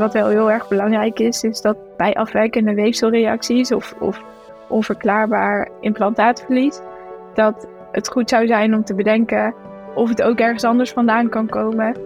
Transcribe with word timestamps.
Wat 0.00 0.12
wel 0.12 0.28
heel 0.28 0.50
erg 0.50 0.68
belangrijk 0.68 1.18
is, 1.18 1.42
is 1.42 1.60
dat 1.60 1.76
bij 1.96 2.14
afwijkende 2.14 2.74
weefselreacties 2.74 3.72
of, 3.72 3.94
of 3.98 4.22
onverklaarbaar 4.68 5.68
implantaatverlies, 5.80 6.80
dat 7.34 7.66
het 7.92 8.08
goed 8.08 8.28
zou 8.28 8.46
zijn 8.46 8.74
om 8.74 8.84
te 8.84 8.94
bedenken 8.94 9.54
of 9.94 10.08
het 10.08 10.22
ook 10.22 10.38
ergens 10.38 10.64
anders 10.64 10.90
vandaan 10.90 11.28
kan 11.28 11.46
komen. 11.46 11.96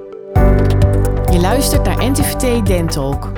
Je 1.32 1.38
luistert 1.40 1.84
naar 1.84 2.10
NTVT 2.10 2.66
Dentalk, 2.66 3.32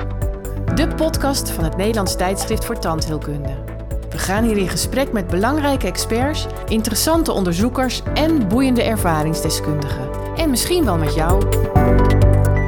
de 0.75 0.87
podcast 0.95 1.51
van 1.51 1.63
het 1.63 1.77
Nederlands 1.77 2.15
tijdschrift 2.15 2.65
voor 2.65 2.79
tandheelkunde. 2.79 3.55
We 4.09 4.17
gaan 4.17 4.43
hier 4.43 4.57
in 4.57 4.69
gesprek 4.69 5.11
met 5.11 5.27
belangrijke 5.27 5.87
experts, 5.87 6.47
interessante 6.67 7.31
onderzoekers 7.31 8.01
en 8.13 8.47
boeiende 8.47 8.83
ervaringsdeskundigen. 8.83 10.09
En 10.37 10.49
misschien 10.49 10.85
wel 10.85 10.97
met 10.97 11.13
jou. 11.13 11.43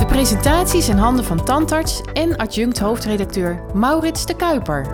Presentaties 0.10 0.89
in 0.89 0.98
handen 0.98 1.26
van 1.26 1.44
tandarts 1.44 2.02
en 2.13 2.38
adjunct 2.38 2.80
hoofdredacteur 2.80 3.62
Maurits 3.73 4.26
de 4.26 4.36
Kuiper. 4.36 4.88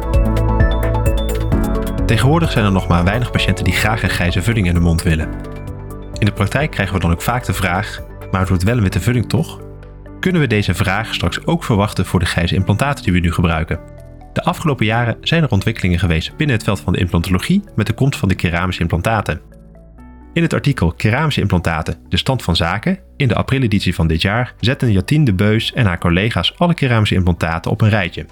Tegenwoordig 2.05 2.51
zijn 2.51 2.65
er 2.65 2.71
nog 2.71 2.87
maar 2.87 3.03
weinig 3.03 3.31
patiënten 3.31 3.63
die 3.63 3.73
graag 3.73 4.03
een 4.03 4.09
grijze 4.09 4.41
vulling 4.41 4.67
in 4.67 4.73
de 4.73 4.79
mond 4.79 5.03
willen. 5.03 5.29
In 6.13 6.25
de 6.25 6.31
praktijk 6.31 6.71
krijgen 6.71 6.95
we 6.95 7.01
dan 7.01 7.11
ook 7.11 7.21
vaak 7.21 7.45
de 7.45 7.53
vraag: 7.53 8.01
maar 8.31 8.39
het 8.39 8.49
wordt 8.49 8.63
wel 8.63 8.75
een 8.75 8.83
witte 8.83 8.99
vulling 8.99 9.29
toch? 9.29 9.59
Kunnen 10.19 10.41
we 10.41 10.47
deze 10.47 10.73
vraag 10.73 11.13
straks 11.13 11.45
ook 11.45 11.63
verwachten 11.63 12.05
voor 12.05 12.19
de 12.19 12.25
grijze 12.25 12.55
implantaten 12.55 13.03
die 13.03 13.13
we 13.13 13.19
nu 13.19 13.31
gebruiken? 13.31 13.79
De 14.33 14.43
afgelopen 14.43 14.85
jaren 14.85 15.17
zijn 15.21 15.43
er 15.43 15.49
ontwikkelingen 15.49 15.99
geweest 15.99 16.37
binnen 16.37 16.55
het 16.55 16.65
veld 16.65 16.79
van 16.79 16.93
de 16.93 16.99
implantologie 16.99 17.63
met 17.75 17.87
de 17.87 17.93
komst 17.93 18.19
van 18.19 18.29
de 18.29 18.35
keramische 18.35 18.81
implantaten. 18.81 19.41
In 20.35 20.41
het 20.41 20.53
artikel 20.53 20.91
Keramische 20.91 21.41
implantaten, 21.41 21.97
de 22.09 22.17
stand 22.17 22.43
van 22.43 22.55
zaken, 22.55 22.99
in 23.17 23.27
de 23.27 23.35
aprileditie 23.35 23.95
van 23.95 24.07
dit 24.07 24.21
jaar, 24.21 24.53
zetten 24.59 24.91
Jantien 24.91 25.23
de 25.23 25.33
Beus 25.33 25.73
en 25.73 25.85
haar 25.85 25.97
collega's 25.97 26.53
alle 26.57 26.73
keramische 26.73 27.15
implantaten 27.15 27.71
op 27.71 27.81
een 27.81 27.89
rijtje. 27.89 28.25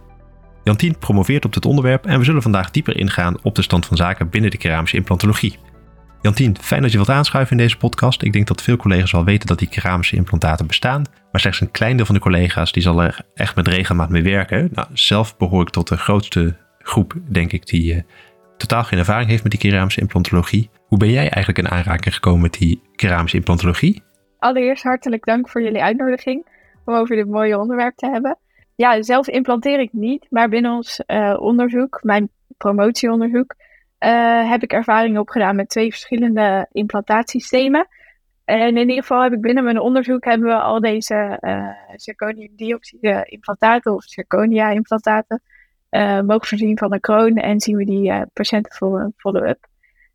Jantien 0.64 0.98
promoveert 0.98 1.46
op 1.46 1.54
dit 1.54 1.66
onderwerp 1.66 2.06
en 2.06 2.20
we 2.20 2.26
zullen 2.26 2.42
vandaag 2.42 2.72
dieper 2.72 2.98
ingaan 2.98 3.38
op 3.42 3.56
de 3.56 3.62
stand 3.62 3.86
van 3.86 3.98
zaken 3.98 4.30
binnen 4.30 4.52
de 4.52 4.58
keramische 4.58 4.98
implantologie. 4.98 5.58
Jantien, 6.22 6.58
fijn 6.62 6.82
dat 6.82 6.92
je 6.92 6.98
wilt 6.98 7.10
aanschuiven 7.10 7.58
in 7.58 7.64
deze 7.64 7.78
podcast. 7.78 8.22
Ik 8.22 8.34
denk 8.34 8.48
dat 8.48 8.62
veel 8.62 8.78
collega's 8.78 9.12
wel 9.12 9.24
weten 9.24 9.48
dat 9.48 9.60
die 9.60 9.68
keramische 9.68 10.16
implantaten 10.16 10.68
bestaan, 10.68 11.04
maar 11.32 11.42
slechts 11.42 11.62
een 11.62 11.72
klein 11.72 11.96
deel 11.96 12.06
van 12.06 12.16
de 12.16 12.22
collega's 12.22 12.72
die 12.72 12.84
zal 12.84 13.04
er 13.04 13.22
echt 13.34 13.56
met 13.56 13.68
regelmaat 13.68 14.10
mee 14.10 14.24
werken. 14.24 14.70
Nou, 14.72 14.88
zelf 14.94 15.38
behoor 15.38 15.62
ik 15.62 15.70
tot 15.70 15.88
de 15.88 15.98
grootste 15.98 16.58
groep, 16.80 17.14
denk 17.30 17.52
ik, 17.52 17.66
die 17.66 17.96
uh, 17.96 18.02
totaal 18.58 18.84
geen 18.84 19.00
ervaring 19.00 19.30
heeft 19.30 19.44
met 19.44 19.52
die 19.52 19.62
keramische 19.62 20.02
implantologie. 20.02 20.70
Hoe 20.94 21.02
ben 21.02 21.12
jij 21.12 21.30
eigenlijk 21.30 21.58
in 21.58 21.70
aanraking 21.70 22.14
gekomen 22.14 22.42
met 22.42 22.54
die 22.54 22.82
keramische 22.96 23.38
implantologie? 23.38 24.04
Allereerst 24.40 24.84
hartelijk 24.84 25.26
dank 25.26 25.50
voor 25.50 25.62
jullie 25.62 25.82
uitnodiging 25.82 26.46
om 26.86 26.94
over 26.94 27.16
dit 27.16 27.28
mooie 27.28 27.60
onderwerp 27.60 27.96
te 27.96 28.10
hebben. 28.10 28.38
Ja, 28.76 29.02
zelf 29.02 29.28
implanteer 29.28 29.80
ik 29.80 29.94
niet, 29.94 30.28
maar 30.30 30.50
binnen 30.50 30.72
ons 30.72 31.04
uh, 31.08 31.36
onderzoek, 31.40 32.00
mijn 32.04 32.30
promotieonderzoek, 32.58 33.56
uh, 34.00 34.50
heb 34.50 34.64
ik 34.64 34.74
ervaring 34.74 35.18
opgedaan 35.18 35.56
met 35.56 35.70
twee 35.70 35.90
verschillende 35.90 36.68
implantaatsystemen. 36.72 37.88
En 38.46 38.78
in 38.78 38.90
ieder 38.90 39.02
geval 39.04 39.24
heb 39.24 39.34
ik 39.34 39.42
binnen 39.42 39.64
mijn 39.64 39.80
onderzoek 39.80 40.26
hebben 40.26 40.48
we 40.48 40.56
al 40.56 40.80
deze 40.80 41.38
uh, 41.42 41.70
zirconiumdioxide 41.96 43.24
implantaten 43.26 43.94
of 43.94 44.04
zirconia 44.04 44.70
implantaten 44.70 45.42
uh, 45.92 46.22
mogen 46.22 46.48
voorzien 46.48 46.78
van 46.78 46.94
een 46.94 47.00
kroon 47.00 47.36
en 47.36 47.60
zien 47.60 47.78
we 47.78 47.86
die 47.86 48.26
patiënten 48.34 48.74
voor 48.74 49.00
een 49.00 49.14
follow-up. 49.18 49.72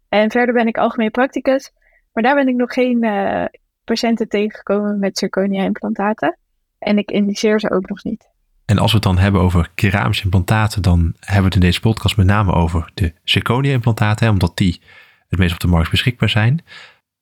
En 0.08 0.30
verder 0.30 0.54
ben 0.54 0.66
ik 0.66 0.78
algemeen 0.78 1.10
practicus, 1.10 1.72
maar 2.12 2.22
daar 2.22 2.34
ben 2.34 2.48
ik 2.48 2.54
nog 2.54 2.72
geen 2.72 3.04
uh, 3.04 3.44
patiënten 3.84 4.28
tegengekomen 4.28 4.98
met 4.98 5.18
zirconia 5.18 5.64
implantaten. 5.64 6.38
En 6.78 6.98
ik 6.98 7.10
indiceer 7.10 7.60
ze 7.60 7.70
ook 7.70 7.88
nog 7.88 8.04
niet. 8.04 8.28
En 8.64 8.78
als 8.78 8.90
we 8.90 8.96
het 8.96 9.06
dan 9.06 9.18
hebben 9.18 9.40
over 9.40 9.70
keramische 9.74 10.24
implantaten, 10.24 10.82
dan 10.82 10.98
hebben 11.20 11.38
we 11.38 11.44
het 11.44 11.54
in 11.54 11.60
deze 11.60 11.80
podcast 11.80 12.16
met 12.16 12.26
name 12.26 12.52
over 12.52 12.90
de 12.94 13.12
zirconia 13.24 13.72
implantaten, 13.72 14.30
omdat 14.30 14.56
die 14.56 14.80
het 15.28 15.38
meest 15.38 15.52
op 15.52 15.60
de 15.60 15.66
markt 15.66 15.90
beschikbaar 15.90 16.28
zijn. 16.28 16.64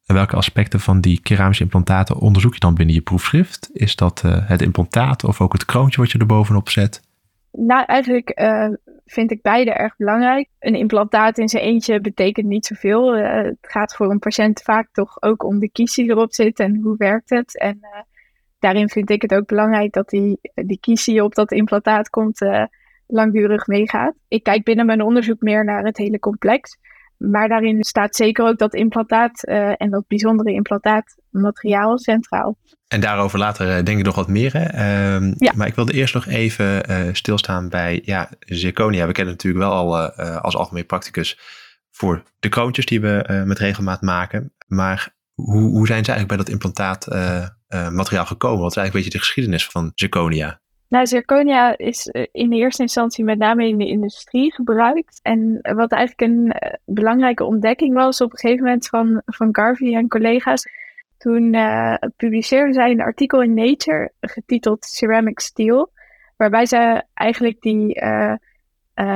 En 0.06 0.14
welke 0.14 0.36
aspecten 0.36 0.80
van 0.80 1.00
die 1.00 1.20
keramische 1.20 1.62
implantaten 1.62 2.16
onderzoek 2.18 2.54
je 2.54 2.60
dan 2.60 2.74
binnen 2.74 2.94
je 2.94 3.00
proefschrift? 3.00 3.70
Is 3.72 3.97
dat 3.97 4.22
het 4.26 4.62
implantaat 4.62 5.24
of 5.24 5.41
ook 5.41 5.53
het 5.53 5.64
kroontje 5.64 6.00
wat 6.00 6.10
je 6.10 6.18
er 6.18 6.26
bovenop 6.26 6.68
zet? 6.68 7.03
Nou, 7.53 7.84
eigenlijk 7.84 8.41
uh, 8.41 8.68
vind 9.06 9.30
ik 9.30 9.42
beide 9.42 9.72
erg 9.72 9.96
belangrijk. 9.96 10.48
Een 10.58 10.74
implantaat 10.74 11.38
in 11.38 11.48
zijn 11.48 11.62
eentje 11.62 12.00
betekent 12.00 12.46
niet 12.46 12.66
zoveel. 12.66 13.18
Uh, 13.18 13.32
het 13.32 13.56
gaat 13.60 13.94
voor 13.94 14.10
een 14.10 14.18
patiënt 14.18 14.62
vaak 14.62 14.88
toch 14.92 15.22
ook 15.22 15.44
om 15.44 15.58
de 15.58 15.70
kies 15.70 15.94
die 15.94 16.10
erop 16.10 16.34
zit 16.34 16.58
en 16.58 16.76
hoe 16.76 16.96
werkt 16.96 17.30
het. 17.30 17.58
En 17.58 17.78
uh, 17.82 18.00
daarin 18.58 18.88
vind 18.88 19.10
ik 19.10 19.22
het 19.22 19.34
ook 19.34 19.46
belangrijk 19.46 19.92
dat 19.92 20.08
die, 20.08 20.38
die 20.54 20.80
kies 20.80 21.04
die 21.04 21.24
op 21.24 21.34
dat 21.34 21.52
implantaat 21.52 22.10
komt 22.10 22.40
langdurig 23.06 23.66
meegaat. 23.66 24.14
Ik 24.28 24.42
kijk 24.42 24.64
binnen 24.64 24.86
mijn 24.86 25.02
onderzoek 25.02 25.40
meer 25.40 25.64
naar 25.64 25.84
het 25.84 25.96
hele 25.96 26.18
complex. 26.18 26.78
Maar 27.19 27.49
daarin 27.49 27.84
staat 27.84 28.16
zeker 28.16 28.47
ook 28.47 28.59
dat 28.59 28.75
implantaat 28.75 29.43
en 29.77 29.91
dat 29.91 30.06
bijzondere 30.06 30.53
implantaatmateriaal 30.53 31.99
centraal. 31.99 32.59
En 32.88 33.00
daarover 33.00 33.38
later 33.38 33.84
denk 33.84 33.99
ik 33.99 34.04
nog 34.04 34.15
wat 34.15 34.28
meer. 34.28 34.54
Um, 34.54 35.34
ja. 35.38 35.53
Maar 35.54 35.66
ik 35.66 35.75
wilde 35.75 35.93
eerst 35.93 36.15
nog 36.15 36.27
even 36.27 36.91
uh, 36.91 37.09
stilstaan 37.12 37.69
bij 37.69 38.03
ja, 38.04 38.31
zirconia. 38.38 39.06
We 39.06 39.12
kennen 39.12 39.34
natuurlijk 39.34 39.65
wel 39.65 39.72
al 39.72 39.99
uh, 39.99 40.37
als 40.37 40.56
algemeen 40.56 40.87
practicus 40.87 41.38
voor 41.91 42.22
de 42.38 42.49
kroontjes 42.49 42.87
die 42.87 43.00
we 43.00 43.43
met 43.47 43.59
regelmaat 43.59 44.03
maken. 44.03 44.54
Maar 44.66 45.15
hoe, 45.34 45.71
hoe 45.71 45.87
zijn 45.87 46.04
ze 46.04 46.12
eigenlijk 46.12 46.28
bij 46.28 46.37
dat 46.37 46.48
implantaatmateriaal 46.48 48.27
gekomen? 48.27 48.60
Wat 48.60 48.71
is 48.71 48.77
eigenlijk 48.77 48.87
een 48.87 48.93
beetje 48.93 49.19
de 49.19 49.25
geschiedenis 49.25 49.66
van 49.66 49.93
zirconia? 49.94 50.60
Nou, 50.88 51.06
zirconia 51.06 51.76
is 51.76 52.06
in 52.32 52.50
de 52.50 52.56
eerste 52.56 52.82
instantie 52.82 53.24
met 53.24 53.38
name 53.38 53.69
in 53.69 53.78
de 53.78 53.86
industrie 53.86 54.52
gebruikt. 54.52 55.20
En 55.22 55.58
wat 55.62 55.92
eigenlijk 55.92 56.20
een 56.20 56.54
belangrijke 56.84 57.44
ontdekking 57.44 57.94
was 57.94 58.20
op 58.20 58.32
een 58.32 58.38
gegeven 58.38 58.64
moment 58.64 58.86
van, 58.86 59.22
van 59.24 59.48
Garvey 59.54 59.94
en 59.94 60.08
collega's 60.08 60.69
toen 61.19 61.54
uh, 61.54 61.94
publiceerden 62.16 62.74
zij 62.74 62.91
een 62.91 63.00
artikel 63.00 63.42
in 63.42 63.54
Nature 63.54 64.12
getiteld 64.20 64.84
Ceramic 64.84 65.41
Steel, 65.41 65.91
waarbij 66.36 66.66
ze 66.66 67.03
eigenlijk 67.14 67.60
die 67.60 68.00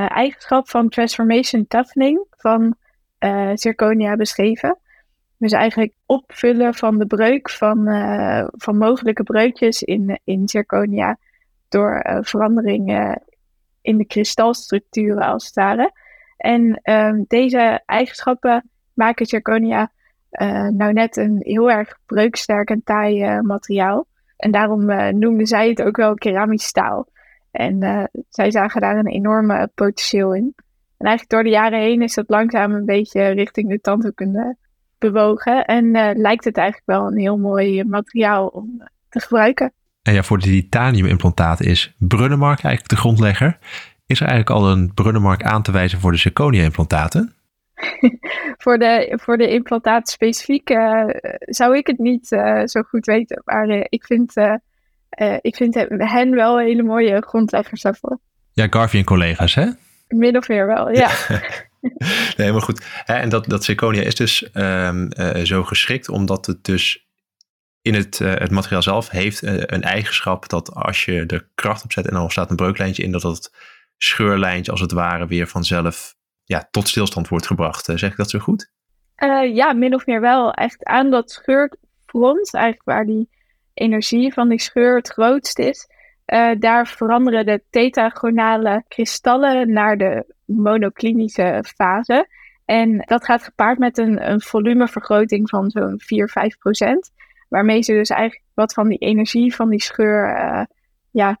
eigenschap 0.07 0.69
van 0.69 0.89
transformation 0.89 1.67
toughening 1.67 2.25
van 2.29 2.75
zirconia 3.53 4.15
beschreven. 4.15 4.77
Dus 5.37 5.51
eigenlijk 5.51 5.93
opvullen 6.05 6.73
van 6.73 6.97
de 6.99 7.05
breuk 7.05 7.49
van, 7.49 7.85
van 8.51 8.77
mogelijke 8.77 9.23
breukjes 9.23 9.83
in, 9.83 10.19
in 10.23 10.47
zirconia 10.47 11.17
door 11.71 12.19
veranderingen 12.21 13.23
in 13.81 13.97
de 13.97 14.05
kristalstructuren 14.05 15.21
als 15.21 15.45
het 15.45 15.55
ware. 15.55 15.91
En 16.37 16.79
ehm, 16.81 17.23
deze 17.27 17.81
eigenschappen 17.85 18.69
maken 18.93 19.25
zirconia 19.25 19.91
uh, 20.31 20.67
nou 20.67 20.93
net 20.93 21.17
een 21.17 21.37
heel 21.39 21.71
erg 21.71 21.97
breuksterk 22.05 22.69
en 22.69 22.83
taai 22.83 23.23
uh, 23.23 23.39
materiaal. 23.39 24.07
En 24.37 24.51
daarom 24.51 24.85
noemden 25.19 25.47
zij 25.47 25.69
het 25.69 25.81
ook 25.81 25.95
wel 25.95 26.13
keramisch 26.13 26.65
staal. 26.65 27.07
En 27.51 28.09
zij 28.29 28.51
zagen 28.51 28.81
daar 28.81 28.97
een 28.97 29.07
enorme 29.07 29.69
potentieel 29.75 30.35
in. 30.35 30.53
En 30.97 31.07
eigenlijk 31.07 31.29
door 31.29 31.43
de 31.43 31.49
jaren 31.49 31.79
heen 31.79 32.01
is 32.01 32.13
dat 32.13 32.29
langzaam 32.29 32.73
een 32.73 32.85
beetje 32.85 33.27
richting 33.27 33.69
de 33.69 33.81
tandheelkunde 33.81 34.57
bewogen. 34.97 35.65
En 35.65 35.91
lijkt 36.17 36.43
het 36.43 36.57
eigenlijk 36.57 36.87
wel 36.87 37.07
een 37.07 37.17
heel 37.17 37.37
mooi 37.37 37.83
materiaal 37.83 38.47
om 38.47 38.83
te 39.09 39.19
gebruiken. 39.19 39.73
En 40.01 40.13
ja, 40.13 40.23
voor 40.23 40.37
de 40.37 40.45
titaniumimplantaten 40.45 41.65
is 41.65 41.95
Brunnemark 41.97 42.63
eigenlijk 42.63 42.87
de 42.87 42.95
grondlegger. 42.95 43.57
Is 44.05 44.19
er 44.19 44.27
eigenlijk 44.27 44.59
al 44.59 44.71
een 44.71 44.93
Brunnemark 44.93 45.43
aan 45.43 45.61
te 45.63 45.71
wijzen 45.71 45.99
voor 45.99 46.11
de 46.11 46.17
zirconia-implantaten? 46.17 47.33
voor, 48.63 48.77
de, 48.77 49.17
voor 49.21 49.37
de 49.37 49.49
implantaat 49.49 50.09
specifiek 50.09 50.69
uh, 50.69 51.03
zou 51.39 51.77
ik 51.77 51.87
het 51.87 51.97
niet 51.97 52.31
uh, 52.31 52.61
zo 52.65 52.81
goed 52.81 53.05
weten. 53.05 53.41
Maar 53.45 53.69
uh, 53.69 53.83
ik 53.89 54.05
vind, 54.05 54.33
ik 55.41 55.55
vind 55.55 55.75
hen 55.97 56.35
wel 56.35 56.59
hele 56.59 56.83
mooie 56.83 57.21
grondleggers 57.21 57.81
daarvoor. 57.81 58.19
Ja, 58.53 58.67
Garvey 58.69 58.99
en 58.99 59.05
collega's, 59.05 59.55
hè? 59.55 59.67
Min 60.07 60.37
of 60.37 60.47
meer 60.47 60.67
wel, 60.67 60.91
ja. 60.91 61.09
nee, 62.37 62.51
maar 62.51 62.61
goed. 62.61 62.85
En 63.05 63.29
dat, 63.29 63.49
dat 63.49 63.63
zirconia 63.63 64.01
is 64.01 64.15
dus 64.15 64.49
um, 64.53 65.09
zo 65.43 65.63
geschikt 65.63 66.09
omdat 66.09 66.45
het 66.45 66.63
dus 66.63 67.10
in 67.81 67.93
het, 67.93 68.19
het 68.19 68.51
materiaal 68.51 68.81
zelf 68.81 69.09
heeft 69.09 69.41
een 69.41 69.81
eigenschap 69.81 70.49
dat 70.49 70.75
als 70.75 71.05
je 71.05 71.25
er 71.25 71.49
kracht 71.55 71.83
op 71.83 71.91
zet 71.91 72.07
en 72.07 72.13
dan 72.13 72.31
staat 72.31 72.49
een 72.49 72.55
breuklijntje 72.55 73.03
in, 73.03 73.11
dat 73.11 73.21
dat 73.21 73.53
scheurlijntje 73.97 74.71
als 74.71 74.81
het 74.81 74.91
ware 74.91 75.27
weer 75.27 75.47
vanzelf 75.47 76.15
ja, 76.43 76.67
tot 76.71 76.87
stilstand 76.87 77.27
wordt 77.27 77.47
gebracht. 77.47 77.89
Eh, 77.89 77.97
zeg 77.97 78.11
ik 78.11 78.17
dat 78.17 78.29
zo 78.29 78.39
goed? 78.39 78.71
Ja, 79.53 79.73
min 79.73 79.95
of 79.95 80.05
meer 80.05 80.21
wel. 80.21 80.53
Echt 80.53 80.83
aan 80.83 81.09
dat 81.09 81.31
scheurfront, 81.31 82.53
eigenlijk 82.53 82.85
waar 82.85 83.05
die 83.05 83.29
energie 83.73 84.33
van 84.33 84.49
die 84.49 84.59
scheur 84.59 84.95
het 84.95 85.07
grootst 85.07 85.59
is, 85.59 85.87
daar 86.59 86.87
veranderen 86.87 87.45
de 87.45 87.63
tetagonale 87.69 88.83
kristallen 88.87 89.71
naar 89.71 89.97
de 89.97 90.33
monoklinische 90.45 91.65
fase. 91.75 92.27
En 92.65 92.97
dat 92.97 93.25
gaat 93.25 93.43
gepaard 93.43 93.77
met 93.77 93.97
een, 93.97 94.29
een 94.31 94.41
volumevergroting 94.41 95.49
van 95.49 95.69
zo'n 95.69 95.99
4, 95.99 96.29
5 96.29 96.57
procent. 96.57 97.11
Waarmee 97.51 97.81
ze 97.81 97.93
dus 97.93 98.09
eigenlijk 98.09 98.43
wat 98.53 98.73
van 98.73 98.87
die 98.87 98.97
energie 98.97 99.55
van 99.55 99.69
die 99.69 99.81
scheur 99.81 100.37
uh, 100.37 100.63
ja, 101.11 101.39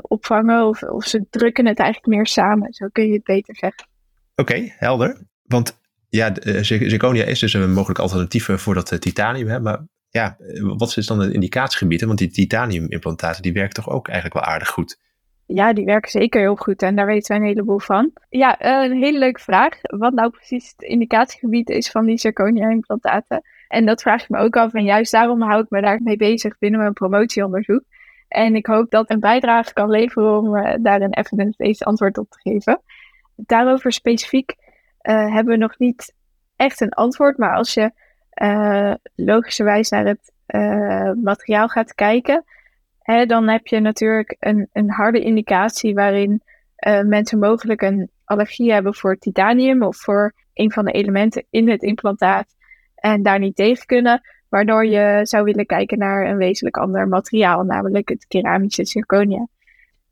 opvangen 0.00 0.66
of, 0.66 0.82
of 0.82 1.04
ze 1.04 1.26
drukken 1.30 1.66
het 1.66 1.78
eigenlijk 1.78 2.16
meer 2.16 2.26
samen. 2.26 2.72
Zo 2.72 2.88
kun 2.92 3.06
je 3.06 3.12
het 3.12 3.24
beter 3.24 3.56
zeggen. 3.56 3.88
Oké, 4.34 4.72
helder. 4.76 5.16
Want 5.42 5.80
ja, 6.08 6.32
zirconia 6.62 7.24
is 7.24 7.38
dus 7.38 7.52
een 7.52 7.72
mogelijk 7.72 7.98
alternatief 7.98 8.48
voor 8.52 8.74
dat 8.74 9.00
titanium. 9.00 9.48
Hè? 9.48 9.60
Maar 9.60 9.86
ja, 10.10 10.36
wat 10.60 10.96
is 10.96 11.06
dan 11.06 11.20
het 11.20 11.32
indicatiegebied? 11.32 12.02
Want 12.02 12.18
die 12.18 12.30
titaniumimplantaten 12.30 13.42
die 13.42 13.52
werken 13.52 13.74
toch 13.74 13.90
ook 13.90 14.08
eigenlijk 14.08 14.44
wel 14.44 14.52
aardig 14.54 14.68
goed. 14.68 14.98
Ja, 15.46 15.72
die 15.72 15.84
werken 15.84 16.10
zeker 16.10 16.40
heel 16.40 16.56
goed 16.56 16.82
en 16.82 16.96
daar 16.96 17.06
weten 17.06 17.28
wij 17.28 17.36
een 17.36 17.52
heleboel 17.52 17.78
van. 17.78 18.12
Ja, 18.28 18.56
een 18.82 19.02
hele 19.02 19.18
leuke 19.18 19.40
vraag. 19.40 19.78
Wat 19.82 20.12
nou 20.12 20.30
precies 20.30 20.68
het 20.76 20.82
indicatiegebied 20.82 21.70
is 21.70 21.90
van 21.90 22.06
die 22.06 22.18
zirconia-implantaten. 22.18 23.42
En 23.68 23.86
dat 23.86 24.02
vraag 24.02 24.22
ik 24.22 24.28
me 24.28 24.38
ook 24.38 24.56
af. 24.56 24.74
En 24.74 24.84
juist 24.84 25.12
daarom 25.12 25.42
hou 25.42 25.62
ik 25.62 25.70
me 25.70 25.80
daar 25.80 26.02
mee 26.02 26.16
bezig 26.16 26.58
binnen 26.58 26.80
mijn 26.80 26.92
promotieonderzoek. 26.92 27.82
En 28.28 28.54
ik 28.54 28.66
hoop 28.66 28.90
dat 28.90 29.10
een 29.10 29.20
bijdrage 29.20 29.72
kan 29.72 29.90
leveren 29.90 30.38
om 30.38 30.56
uh, 30.56 30.74
daar 30.80 31.00
een 31.00 31.14
evidence-based 31.14 31.84
antwoord 31.84 32.18
op 32.18 32.30
te 32.30 32.38
geven. 32.40 32.80
Daarover 33.36 33.92
specifiek 33.92 34.54
uh, 35.02 35.34
hebben 35.34 35.52
we 35.52 35.60
nog 35.60 35.78
niet 35.78 36.14
echt 36.56 36.80
een 36.80 36.92
antwoord. 36.92 37.38
Maar 37.38 37.54
als 37.54 37.74
je 37.74 37.92
uh, 38.42 38.94
logischerwijs 39.14 39.88
naar 39.88 40.06
het 40.06 40.32
materiaal 41.22 41.68
gaat 41.68 41.94
kijken, 41.94 42.44
hè, 43.00 43.26
dan 43.26 43.48
heb 43.48 43.66
je 43.66 43.80
natuurlijk 43.80 44.36
een, 44.38 44.68
een 44.72 44.90
harde 44.90 45.20
indicatie 45.20 45.94
waarin 45.94 46.42
mensen 47.04 47.38
mogelijk 47.38 47.82
een 47.82 48.10
allergie 48.24 48.72
hebben 48.72 48.94
voor 48.94 49.16
titanium 49.16 49.82
of 49.82 49.96
voor 49.96 50.32
een 50.54 50.72
van 50.72 50.84
de 50.84 50.92
elementen 50.92 51.46
in 51.50 51.68
het 51.68 51.82
implantaat 51.82 52.56
en 53.00 53.22
daar 53.22 53.38
niet 53.38 53.56
tegen 53.56 53.86
kunnen. 53.86 54.20
Waardoor 54.48 54.86
je 54.86 55.20
zou 55.22 55.44
willen 55.44 55.66
kijken 55.66 55.98
naar 55.98 56.26
een 56.26 56.36
wezenlijk 56.36 56.76
ander 56.76 57.08
materiaal, 57.08 57.62
namelijk 57.62 58.08
het 58.08 58.26
keramische 58.26 58.84
zirconia. 58.84 59.46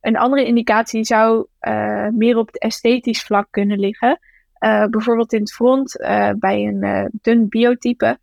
Een 0.01 0.17
andere 0.17 0.45
indicatie 0.45 1.05
zou 1.05 1.47
uh, 1.61 2.09
meer 2.09 2.37
op 2.37 2.47
het 2.47 2.59
esthetisch 2.59 3.23
vlak 3.23 3.47
kunnen 3.51 3.79
liggen. 3.79 4.19
Uh, 4.61 4.87
bijvoorbeeld 4.87 5.33
in 5.33 5.41
het 5.41 5.53
front 5.53 6.01
uh, 6.01 6.31
bij 6.39 6.65
een 6.65 7.11
dun 7.23 7.49
biotype. 7.49 8.19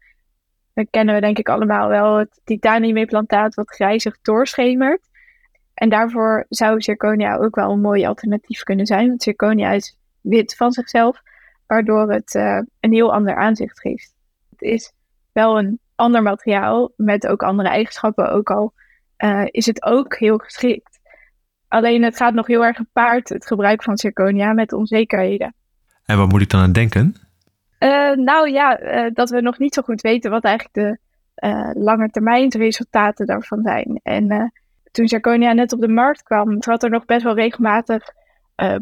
Dan 0.74 0.88
kennen 0.90 1.16
we 1.16 1.22
denk 1.22 1.38
ik 1.38 1.50
allemaal 1.50 1.88
wel 1.88 2.18
het 2.18 2.42
titaniumimplantaat 2.44 3.56
wat 3.56 3.70
grijzig 3.70 4.18
doorschemert. 4.22 5.10
En 5.74 5.90
daarvoor 5.90 6.46
zou 6.50 6.82
zirconia 6.82 7.36
ook 7.36 7.56
wel 7.56 7.72
een 7.72 7.82
mooi 7.82 8.06
alternatief 8.06 8.64
kunnen 8.64 8.86
zijn. 8.86 9.08
Want 9.08 9.24
zirconia 9.24 9.72
is 9.72 9.98
wit 10.22 10.56
van 10.56 10.72
zichzelf, 10.72 11.22
waardoor 11.68 12.12
het 12.12 12.34
een 12.80 12.94
heel 12.94 13.14
ander 13.14 13.36
aanzicht 13.36 13.80
geeft. 13.80 14.14
Is 14.64 14.94
wel 15.32 15.58
een 15.58 15.80
ander 15.96 16.22
materiaal 16.22 16.92
met 16.96 17.28
ook 17.28 17.44
andere 17.44 17.70
eigenschappen, 17.70 18.32
ook 18.32 18.52
al 18.52 18.74
uh, 19.18 19.46
is 19.46 19.66
het 19.66 19.84
ook 19.84 20.16
heel 20.16 20.38
geschikt. 20.38 21.00
Alleen 21.68 22.04
het 22.04 22.18
gaat 22.18 22.34
nog 22.34 22.48
heel 22.48 22.66
erg 22.66 22.78
gepaard, 22.78 23.30
het 23.30 23.48
gebruik 23.48 23.84
van 23.84 23.98
zirconia, 23.98 24.54
met 24.54 24.74
onzekerheden. 24.74 25.56
En 26.06 26.18
wat 26.18 26.30
moet 26.30 26.42
ik 26.42 26.50
dan 26.50 26.62
aan 26.62 26.72
denken? 26.72 27.16
Uh, 27.80 28.12
nou 28.12 28.50
ja, 28.50 28.82
uh, 28.82 29.12
dat 29.14 29.30
we 29.30 29.42
nog 29.42 29.60
niet 29.60 29.74
zo 29.74 29.82
goed 29.82 30.02
weten 30.02 30.32
wat 30.32 30.44
eigenlijk 30.44 30.76
de 30.76 31.02
lange 31.80 32.10
termijn 32.10 32.50
resultaten 32.50 33.26
daarvan 33.26 33.62
zijn. 33.64 34.00
En 34.04 34.54
toen 34.92 35.08
zirconia 35.08 35.54
net 35.54 35.74
op 35.74 35.80
de 35.80 35.88
markt 35.88 36.24
kwam, 36.24 36.60
trad 36.60 36.84
er 36.84 36.90
nog 36.90 37.06
best 37.06 37.24
wel 37.24 37.36
regelmatig 37.36 38.04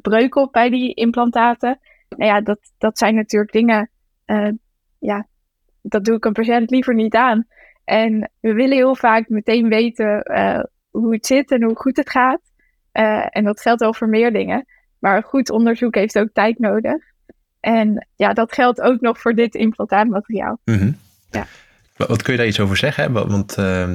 breuk 0.01 0.35
op 0.35 0.51
bij 0.51 0.69
die 0.69 0.93
implantaten. 0.93 1.79
Nou 2.09 2.31
ja, 2.31 2.41
dat, 2.41 2.59
dat 2.77 2.97
zijn 2.97 3.15
natuurlijk 3.15 3.51
dingen 3.51 3.89
ja, 4.99 5.27
dat 5.81 6.05
doe 6.05 6.15
ik 6.15 6.25
een 6.25 6.33
patiënt 6.33 6.69
liever 6.69 6.93
niet 6.93 7.15
aan. 7.15 7.45
En 7.83 8.31
we 8.39 8.53
willen 8.53 8.77
heel 8.77 8.95
vaak 8.95 9.29
meteen 9.29 9.69
weten 9.69 10.31
uh, 10.31 10.63
hoe 10.89 11.13
het 11.13 11.25
zit 11.25 11.51
en 11.51 11.63
hoe 11.63 11.75
goed 11.75 11.97
het 11.97 12.09
gaat. 12.09 12.41
Uh, 12.93 13.25
en 13.29 13.43
dat 13.43 13.61
geldt 13.61 13.81
wel 13.81 13.93
voor 13.93 14.09
meer 14.09 14.33
dingen. 14.33 14.65
Maar 14.99 15.23
goed 15.23 15.49
onderzoek 15.49 15.95
heeft 15.95 16.19
ook 16.19 16.29
tijd 16.33 16.59
nodig. 16.59 17.03
En 17.59 18.07
ja, 18.15 18.33
dat 18.33 18.53
geldt 18.53 18.81
ook 18.81 19.01
nog 19.01 19.19
voor 19.19 19.33
dit 19.33 19.55
implantaatmateriaal. 19.55 20.59
Mm 20.65 20.77
-hmm. 20.77 20.97
ja. 21.29 21.45
Wat 22.07 22.21
kun 22.21 22.33
je 22.33 22.39
daar 22.39 22.47
iets 22.47 22.59
over 22.59 22.77
zeggen? 22.77 23.11
Want 23.11 23.57
uh, 23.57 23.89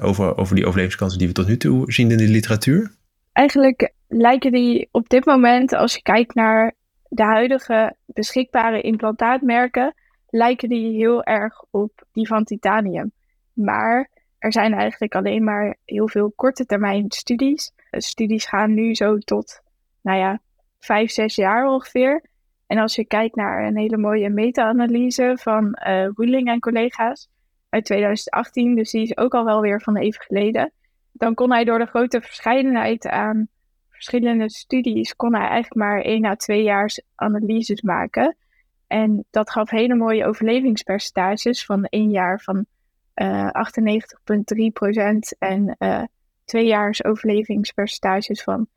over, 0.00 0.36
over 0.36 0.54
die 0.54 0.66
overlevingskansen 0.66 1.18
die 1.18 1.28
we 1.28 1.34
tot 1.34 1.46
nu 1.46 1.56
toe 1.56 1.92
zien 1.92 2.10
in 2.10 2.16
de 2.16 2.28
literatuur? 2.28 2.90
Eigenlijk 3.32 3.92
lijken 4.08 4.52
die 4.52 4.88
op 4.90 5.08
dit 5.08 5.24
moment, 5.24 5.72
als 5.72 5.94
je 5.94 6.02
kijkt 6.02 6.34
naar 6.34 6.74
de 7.08 7.24
huidige 7.24 7.96
beschikbare 8.06 8.80
implantaatmerken, 8.80 9.94
lijken 10.32 10.68
die 10.68 10.96
heel 10.96 11.22
erg 11.22 11.64
op 11.70 12.04
die 12.12 12.26
van 12.26 12.44
titanium. 12.44 13.12
Maar 13.52 14.10
er 14.38 14.52
zijn 14.52 14.72
eigenlijk 14.72 15.14
alleen 15.14 15.44
maar 15.44 15.76
heel 15.84 16.08
veel 16.08 16.32
korte 16.36 16.66
termijn 16.66 17.04
studies. 17.08 17.72
Studies 17.90 18.46
gaan 18.46 18.74
nu 18.74 18.94
zo 18.94 19.18
tot, 19.18 19.60
nou 20.02 20.18
ja, 20.18 20.40
vijf, 20.78 21.10
zes 21.10 21.34
jaar 21.34 21.66
ongeveer. 21.66 22.24
En 22.66 22.78
als 22.78 22.94
je 22.94 23.04
kijkt 23.04 23.36
naar 23.36 23.66
een 23.66 23.76
hele 23.76 23.96
mooie 23.96 24.28
meta-analyse 24.28 25.36
van 25.40 25.78
uh, 25.86 26.48
en 26.48 26.60
collega's 26.60 27.28
uit 27.68 27.84
2018, 27.84 28.74
dus 28.74 28.90
die 28.90 29.02
is 29.02 29.16
ook 29.16 29.34
al 29.34 29.44
wel 29.44 29.60
weer 29.60 29.80
van 29.80 29.96
even 29.96 30.22
geleden, 30.22 30.72
dan 31.12 31.34
kon 31.34 31.50
hij 31.50 31.64
door 31.64 31.78
de 31.78 31.86
grote 31.86 32.20
verscheidenheid 32.20 33.06
aan 33.06 33.48
verschillende 33.88 34.50
studies, 34.50 35.16
kon 35.16 35.34
hij 35.34 35.48
eigenlijk 35.48 35.74
maar 35.74 36.00
één 36.00 36.24
à 36.24 36.34
twee 36.34 36.62
jaar 36.62 36.98
analyses 37.14 37.82
maken. 37.82 38.36
En 38.92 39.24
dat 39.30 39.50
gaf 39.50 39.70
hele 39.70 39.94
mooie 39.94 40.26
overlevingspercentages 40.26 41.64
van 41.64 41.84
één 41.84 42.10
jaar 42.10 42.40
van 42.40 42.66
uh, 43.14 43.48
eh, 43.48 43.66
98,3% 45.34 45.38
en 45.38 45.76
uh, 45.78 46.02
twee 46.44 46.66
jaars 46.66 47.04
overlevingspercentages 47.04 48.42
van 48.42 48.66
97,2%. 48.66 48.70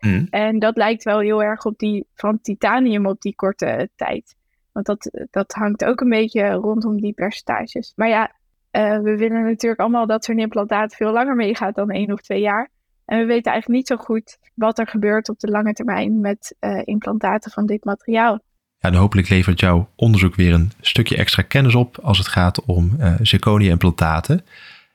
Mm. 0.00 0.26
En 0.30 0.58
dat 0.58 0.76
lijkt 0.76 1.02
wel 1.02 1.18
heel 1.18 1.42
erg 1.42 1.64
op 1.64 1.78
die 1.78 2.06
van 2.14 2.40
titanium 2.40 3.06
op 3.06 3.20
die 3.20 3.34
korte 3.34 3.88
tijd. 3.96 4.36
Want 4.72 4.86
dat, 4.86 5.26
dat 5.30 5.52
hangt 5.52 5.84
ook 5.84 6.00
een 6.00 6.08
beetje 6.08 6.50
rondom 6.50 7.00
die 7.00 7.12
percentages. 7.12 7.92
Maar 7.96 8.08
ja, 8.08 8.32
uh, 8.72 8.98
we 8.98 9.16
willen 9.16 9.42
natuurlijk 9.42 9.80
allemaal 9.80 10.06
dat 10.06 10.24
zo'n 10.24 10.38
implantaat 10.38 10.94
veel 10.94 11.12
langer 11.12 11.36
meegaat 11.36 11.74
dan 11.74 11.90
één 11.90 12.12
of 12.12 12.20
twee 12.20 12.40
jaar. 12.40 12.70
En 13.10 13.18
we 13.18 13.24
weten 13.24 13.52
eigenlijk 13.52 13.80
niet 13.80 13.86
zo 13.86 13.96
goed 14.04 14.38
wat 14.54 14.78
er 14.78 14.86
gebeurt 14.86 15.28
op 15.28 15.38
de 15.38 15.50
lange 15.50 15.72
termijn 15.72 16.20
met 16.20 16.56
uh, 16.60 16.80
implantaten 16.84 17.50
van 17.50 17.66
dit 17.66 17.84
materiaal. 17.84 18.40
Ja, 18.78 18.88
en 18.88 18.94
hopelijk 18.94 19.28
levert 19.28 19.60
jouw 19.60 19.88
onderzoek 19.96 20.34
weer 20.34 20.52
een 20.52 20.72
stukje 20.80 21.16
extra 21.16 21.42
kennis 21.42 21.74
op 21.74 21.98
als 22.02 22.18
het 22.18 22.28
gaat 22.28 22.64
om 22.64 22.96
uh, 22.98 23.14
zirconia-implantaten. 23.20 24.44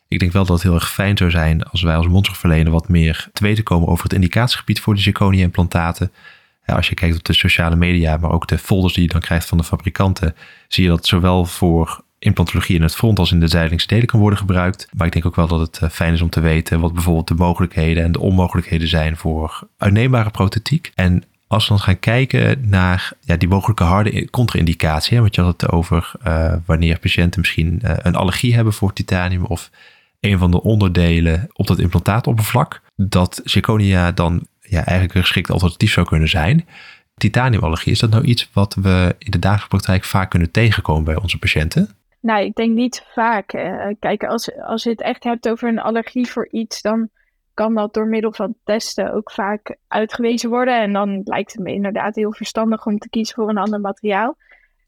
Ik 0.08 0.20
denk 0.20 0.32
wel 0.32 0.46
dat 0.46 0.54
het 0.54 0.64
heel 0.64 0.74
erg 0.74 0.92
fijn 0.92 1.18
zou 1.18 1.30
zijn 1.30 1.64
als 1.64 1.82
wij 1.82 1.96
als 1.96 2.08
mondzorgverlener 2.08 2.72
wat 2.72 2.90
meer 2.90 3.30
te 3.34 3.44
weten 3.44 3.64
komen 3.64 3.88
over 3.88 4.04
het 4.04 4.14
indicatiegebied 4.14 4.80
voor 4.80 4.96
de 4.96 5.02
zirconia-implantaten. 5.02 6.12
Als 6.66 6.90
je 6.90 6.96
kijkt 6.96 7.18
op 7.18 7.24
de 7.24 7.34
sociale 7.34 7.76
media, 7.76 8.18
maar 8.18 8.32
ook 8.32 8.48
de 8.48 8.58
folders 8.58 8.94
die 8.94 9.04
je 9.04 9.10
dan 9.10 9.22
krijgt 9.22 9.48
van 9.48 9.58
de 9.58 9.64
fabrikanten, 9.64 10.36
zie 10.68 10.84
je 10.84 10.90
dat 10.90 11.06
zowel 11.06 11.46
voor 11.46 12.04
implantologie 12.20 12.76
in 12.76 12.82
het 12.82 12.96
front 12.96 13.20
als 13.20 13.32
in 13.32 13.40
de 13.40 13.48
zijdelingse 13.48 13.88
delen 13.88 14.06
kan 14.06 14.20
worden 14.20 14.40
gebruikt. 14.40 14.88
Maar 14.94 15.08
ik 15.08 15.14
denk 15.14 15.26
ook 15.26 15.36
wel 15.36 15.48
dat 15.48 15.60
het 15.60 15.80
eh, 15.82 15.90
fijn 15.90 16.14
is 16.14 16.22
om 16.22 16.30
te 16.30 16.40
weten 16.40 16.80
wat 16.80 16.94
bijvoorbeeld 16.94 17.28
de 17.28 17.36
mogelijkheden 17.36 18.04
en 18.04 18.12
de 18.12 18.20
onmogelijkheden 18.20 18.88
zijn 18.88 19.18
voor 19.18 19.68
uitneembare 19.78 20.30
prothetiek. 20.30 20.92
En 20.96 21.24
als 21.48 21.64
we 21.64 21.70
dan 21.70 21.84
gaan 21.84 22.00
kijken 22.00 22.70
naar 22.70 23.12
ja, 23.22 23.38
die 23.38 23.48
mogelijke 23.48 23.84
harde 23.84 24.30
contra-indicatie, 24.30 25.20
want 25.20 25.36
je 25.36 25.42
had 25.42 25.62
het 25.62 25.72
over 25.72 26.12
uh, 26.28 26.54
wanneer 26.66 27.00
patiënten 27.00 27.40
misschien 27.40 27.80
uh, 27.84 27.92
een 27.98 28.16
allergie 28.16 28.56
hebben 28.56 28.74
voor 28.74 28.94
titanium 28.94 29.46
of 29.46 29.70
een 30.20 30.38
van 30.38 30.52
de 30.52 30.62
onderdelen 30.62 31.50
op 31.54 31.68
dat 31.68 31.80
implantaatoppervlak, 31.80 32.82
dat 32.96 33.42
zirconia 33.44 34.12
dan 34.12 34.48
ja, 34.62 34.78
eigenlijk 34.78 35.14
een 35.14 35.22
geschikt 35.22 35.52
alternatief 35.52 35.92
zou 35.92 36.06
kunnen 36.06 36.30
zijn. 36.30 36.68
Titaniumallergie, 37.18 37.92
is 37.92 38.00
dat 38.00 38.10
nou 38.10 38.24
iets 38.24 38.50
wat 38.54 38.76
we 38.82 39.16
in 39.18 39.32
de 39.32 39.40
dagelijkse 39.40 39.70
praktijk 39.70 40.04
vaak 40.04 40.30
kunnen 40.30 40.52
tegenkomen 40.52 41.04
bij 41.04 41.16
onze 41.16 41.38
patiënten? 41.38 41.90
Nou, 42.26 42.44
ik 42.44 42.56
denk 42.56 42.76
niet 42.76 43.06
vaak. 43.14 43.54
Uh, 43.54 43.88
kijk, 44.00 44.24
als, 44.24 44.58
als 44.58 44.84
je 44.84 44.90
het 44.90 45.02
echt 45.02 45.24
hebt 45.24 45.50
over 45.50 45.68
een 45.68 45.80
allergie 45.80 46.28
voor 46.28 46.48
iets, 46.48 46.82
dan 46.82 47.10
kan 47.54 47.74
dat 47.74 47.94
door 47.94 48.08
middel 48.08 48.34
van 48.34 48.56
testen 48.64 49.14
ook 49.14 49.32
vaak 49.32 49.78
uitgewezen 49.88 50.50
worden. 50.50 50.80
En 50.82 50.94
dan 50.94 51.22
lijkt 51.24 51.52
het 51.52 51.62
me 51.62 51.74
inderdaad 51.74 52.16
heel 52.16 52.34
verstandig 52.34 52.86
om 52.86 52.98
te 52.98 53.10
kiezen 53.10 53.36
voor 53.36 53.50
een 53.50 53.58
ander 53.58 53.80
materiaal. 53.80 54.38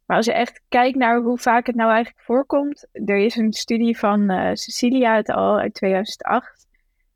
Maar 0.06 0.18
als 0.18 0.26
je 0.26 0.34
echt 0.34 0.62
kijkt 0.70 0.98
naar 0.98 1.22
hoe 1.22 1.38
vaak 1.38 1.66
het 1.66 1.76
nou 1.76 1.92
eigenlijk 1.92 2.24
voorkomt, 2.26 2.88
er 2.92 3.18
is 3.18 3.36
een 3.36 3.54
studie 3.54 3.98
van 3.98 4.32
uh, 4.32 4.50
Cecilia 4.54 5.16
het 5.16 5.30
al 5.30 5.60
uit 5.60 5.74
2008. 5.74 6.68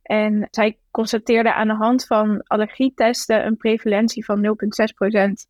En 0.01 0.47
zij 0.51 0.77
constateerde 0.91 1.53
aan 1.53 1.67
de 1.67 1.73
hand 1.73 2.05
van 2.05 2.41
allergietesten 2.43 3.45
een 3.45 3.57
prevalentie 3.57 4.25
van 4.25 4.45
0,6% 4.45 5.47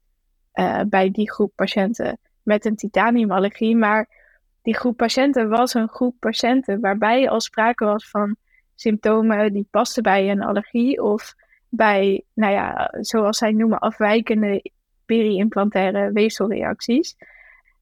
uh, 0.54 0.82
bij 0.88 1.12
die 1.12 1.32
groep 1.32 1.52
patiënten 1.56 2.18
met 2.44 2.66
een 2.66 2.76
titaniumallergie. 2.76 3.76
Maar 3.76 4.20
die 4.62 4.76
groep 4.76 4.98
patiënten 4.98 5.50
was 5.50 5.74
een 5.74 5.90
groep 5.90 6.16
patiënten 6.20 6.80
waarbij 6.80 7.30
al 7.30 7.42
sprake 7.42 7.86
was 7.86 8.10
van 8.10 8.36
symptomen 8.76 9.54
die 9.54 9.68
pasten 9.72 10.04
bij 10.04 10.30
een 10.30 10.42
allergie 10.44 11.04
of 11.04 11.34
bij, 11.70 12.24
nou 12.34 12.54
ja, 12.54 12.94
zoals 13.00 13.38
zij 13.38 13.52
noemen, 13.52 13.80
afwijkende 13.80 14.72
peri-implantaire 15.06 16.12
weefselreacties. 16.12 17.16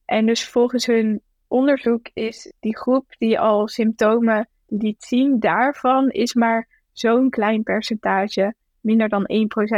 En 0.04 0.26
dus 0.26 0.48
volgens 0.48 0.86
hun 0.86 1.20
onderzoek 1.48 2.08
is 2.14 2.52
die 2.60 2.76
groep 2.76 3.04
die 3.18 3.40
al 3.40 3.68
symptomen 3.68 4.48
liet 4.66 5.02
zien 5.04 5.40
daarvan, 5.40 6.08
is 6.08 6.34
maar 6.34 6.68
zo'n 6.92 7.30
klein 7.30 7.62
percentage, 7.62 8.54
minder 8.80 9.08
dan 9.08 9.30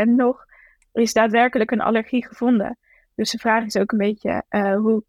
1% 0.07 0.09
nog, 0.09 0.45
is 0.93 1.13
daadwerkelijk 1.13 1.71
een 1.71 1.81
allergie 1.81 2.27
gevonden. 2.27 2.79
Dus 3.15 3.31
de 3.31 3.39
vraag 3.39 3.65
is 3.65 3.77
ook 3.77 3.93
een 3.93 3.99
beetje 3.99 4.43
uh, 4.51 4.77
hoe 4.77 5.03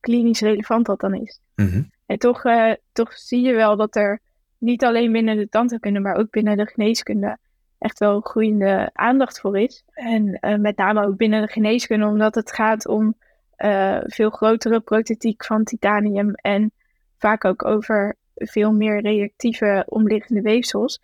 klinisch 0.00 0.40
relevant 0.40 0.86
dat 0.86 1.00
dan 1.00 1.14
is. 1.14 1.40
Mhm. 1.54 1.82
En 2.06 2.18
toch, 2.18 2.44
uh, 2.44 2.72
toch 2.92 3.12
zie 3.12 3.42
je 3.46 3.54
wel 3.54 3.76
dat 3.76 3.96
er 3.96 4.20
niet 4.58 4.84
alleen 4.84 5.12
binnen 5.12 5.36
de 5.36 5.48
tandheelkunde, 5.48 6.00
maar 6.00 6.16
ook 6.16 6.30
binnen 6.30 6.56
de 6.56 6.66
geneeskunde 6.66 7.38
echt 7.78 7.98
wel 7.98 8.20
groeiende 8.20 8.90
aandacht 8.92 9.40
voor 9.40 9.58
is. 9.58 9.84
En 9.92 10.38
uh, 10.40 10.56
met 10.56 10.76
name 10.76 11.06
ook 11.06 11.16
binnen 11.16 11.42
de 11.42 11.52
geneeskunde, 11.52 12.06
omdat 12.06 12.34
het 12.34 12.52
gaat 12.52 12.86
om 12.86 13.14
veel 14.04 14.30
grotere 14.30 14.80
prototiek 14.80 15.44
van 15.44 15.64
titanium 15.64 16.34
en 16.34 16.72
vaak 17.18 17.44
ook 17.44 17.64
over 17.64 18.16
veel 18.34 18.72
meer 18.72 19.00
reactieve 19.00 19.84
omliggende 19.88 20.40
weefsels. 20.40 21.00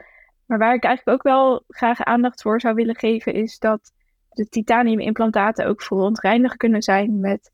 Maar 0.46 0.58
waar 0.58 0.74
ik 0.74 0.84
eigenlijk 0.84 1.18
ook 1.18 1.32
wel 1.32 1.64
graag 1.68 2.04
aandacht 2.04 2.42
voor 2.42 2.60
zou 2.60 2.74
willen 2.74 2.96
geven, 2.96 3.32
is 3.34 3.58
dat 3.58 3.92
de 4.28 4.48
titaniumimplantaten 4.48 5.66
ook 5.66 5.82
verontreinigd 5.82 6.56
kunnen 6.56 6.82
zijn 6.82 7.20
met 7.20 7.50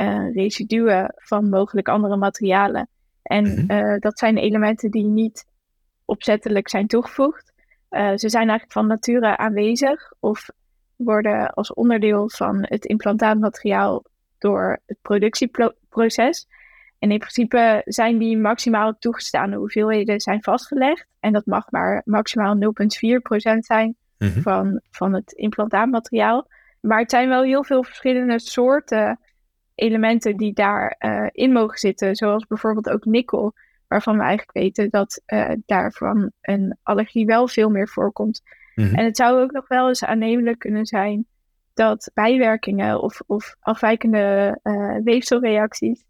uh, 0.00 0.34
residuen 0.34 1.12
van 1.16 1.48
mogelijk 1.48 1.88
andere 1.88 2.16
materialen. 2.16 2.88
En 3.22 3.42
Mhm. 3.44 3.72
uh, 3.72 3.98
dat 3.98 4.18
zijn 4.18 4.36
elementen 4.36 4.90
die 4.90 5.04
niet 5.04 5.46
opzettelijk 6.04 6.68
zijn 6.68 6.86
toegevoegd. 6.86 7.52
Uh, 7.90 8.08
ze 8.08 8.28
zijn 8.28 8.48
eigenlijk 8.48 8.72
van 8.72 8.86
nature 8.86 9.36
aanwezig 9.36 10.12
of 10.20 10.48
worden 10.96 11.50
als 11.54 11.74
onderdeel 11.74 12.30
van 12.30 12.58
het 12.68 12.84
implantaatmateriaal 12.84 14.04
door 14.38 14.80
het 14.86 14.98
productieproces. 15.02 16.46
En 16.98 17.10
in 17.10 17.18
principe 17.18 17.82
zijn 17.84 18.18
die 18.18 18.38
maximaal 18.38 18.96
toegestane 18.98 19.56
hoeveelheden 19.56 20.20
zijn 20.20 20.42
vastgelegd. 20.42 21.06
En 21.20 21.32
dat 21.32 21.46
mag 21.46 21.70
maar 21.70 22.02
maximaal 22.04 22.54
0,4% 22.54 23.64
zijn 23.64 23.96
Mhm. 24.18 24.40
van, 24.40 24.80
van 24.90 25.14
het 25.14 25.32
implantaatmateriaal. 25.32 26.46
Maar 26.80 26.98
het 26.98 27.10
zijn 27.10 27.28
wel 27.28 27.42
heel 27.42 27.64
veel 27.64 27.82
verschillende 27.84 28.38
soorten 28.38 29.18
elementen 29.76 30.36
die 30.36 30.52
daarin 30.52 30.96
uh, 30.98 31.28
in 31.32 31.52
mogen 31.52 31.78
zitten. 31.78 32.16
Zoals 32.16 32.46
bijvoorbeeld 32.46 32.90
ook 32.90 33.04
nikkel, 33.04 33.52
waarvan 33.88 34.16
we 34.16 34.22
eigenlijk 34.22 34.58
weten 34.58 34.90
dat 34.90 35.22
uh, 35.26 35.50
daarvan 35.66 36.30
een 36.40 36.76
allergie 36.82 37.26
wel 37.26 37.48
veel 37.48 37.70
meer 37.70 37.88
voorkomt. 37.88 38.42
Mhm. 38.74 38.94
En 38.94 39.04
het 39.04 39.16
zou 39.16 39.40
ook 39.40 39.50
nog 39.50 39.68
wel 39.68 39.88
eens 39.88 40.04
aannemelijk 40.04 40.58
kunnen 40.58 40.86
zijn 40.86 41.26
dat 41.74 42.10
bijwerkingen 42.14 43.00
of, 43.02 43.20
of 43.26 43.56
afwijkende 43.60 44.58
uh, 44.62 44.96
weefselreacties 45.04 46.04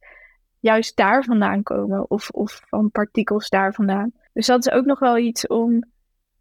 juist 0.61 0.97
daar 0.97 1.25
vandaan 1.25 1.63
komen 1.63 2.11
of, 2.11 2.31
of 2.31 2.63
van 2.69 2.91
partikels 2.91 3.49
daar 3.49 3.75
vandaan. 3.75 4.13
Dus 4.33 4.47
dat 4.47 4.67
is 4.67 4.73
ook 4.73 4.85
nog 4.85 4.99
wel 4.99 5.19
iets 5.19 5.47
om 5.47 5.85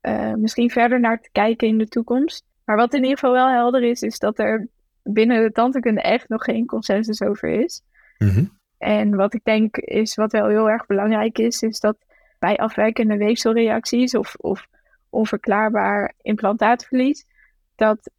uh, 0.01 0.33
misschien 0.33 0.69
verder 0.69 0.99
naar 0.99 1.21
te 1.21 1.29
kijken 1.31 1.67
in 1.67 1.77
de 1.77 1.87
toekomst. 1.87 2.43
Maar 2.65 2.75
wat 2.75 2.93
in 2.93 3.01
ieder 3.01 3.17
geval 3.17 3.33
wel 3.33 3.49
helder 3.49 3.83
is, 3.83 4.01
is 4.01 4.19
dat 4.19 4.39
er 4.39 4.67
binnen 5.09 5.43
de 5.43 5.51
tandheelkunde 5.51 6.01
echt 6.01 6.29
nog 6.29 6.43
geen 6.43 6.65
consensus 6.65 7.21
over 7.21 7.49
is. 7.49 7.81
Mhm. 8.17 8.45
En 8.77 9.15
wat 9.15 9.33
ik 9.33 9.43
denk 9.43 9.77
is, 9.77 10.15
wat 10.15 10.31
wel 10.31 10.47
heel 10.47 10.69
erg 10.69 10.85
belangrijk 10.85 11.37
is, 11.37 11.61
is 11.61 11.79
dat 11.79 11.97
bij 12.39 12.57
afwijkende 12.57 13.17
weefselreacties 13.17 14.15
of, 14.15 14.35
of 14.35 14.67
onverklaarbaar 15.09 16.13
implantaatverlies, 16.21 17.25
dat 17.75 18.11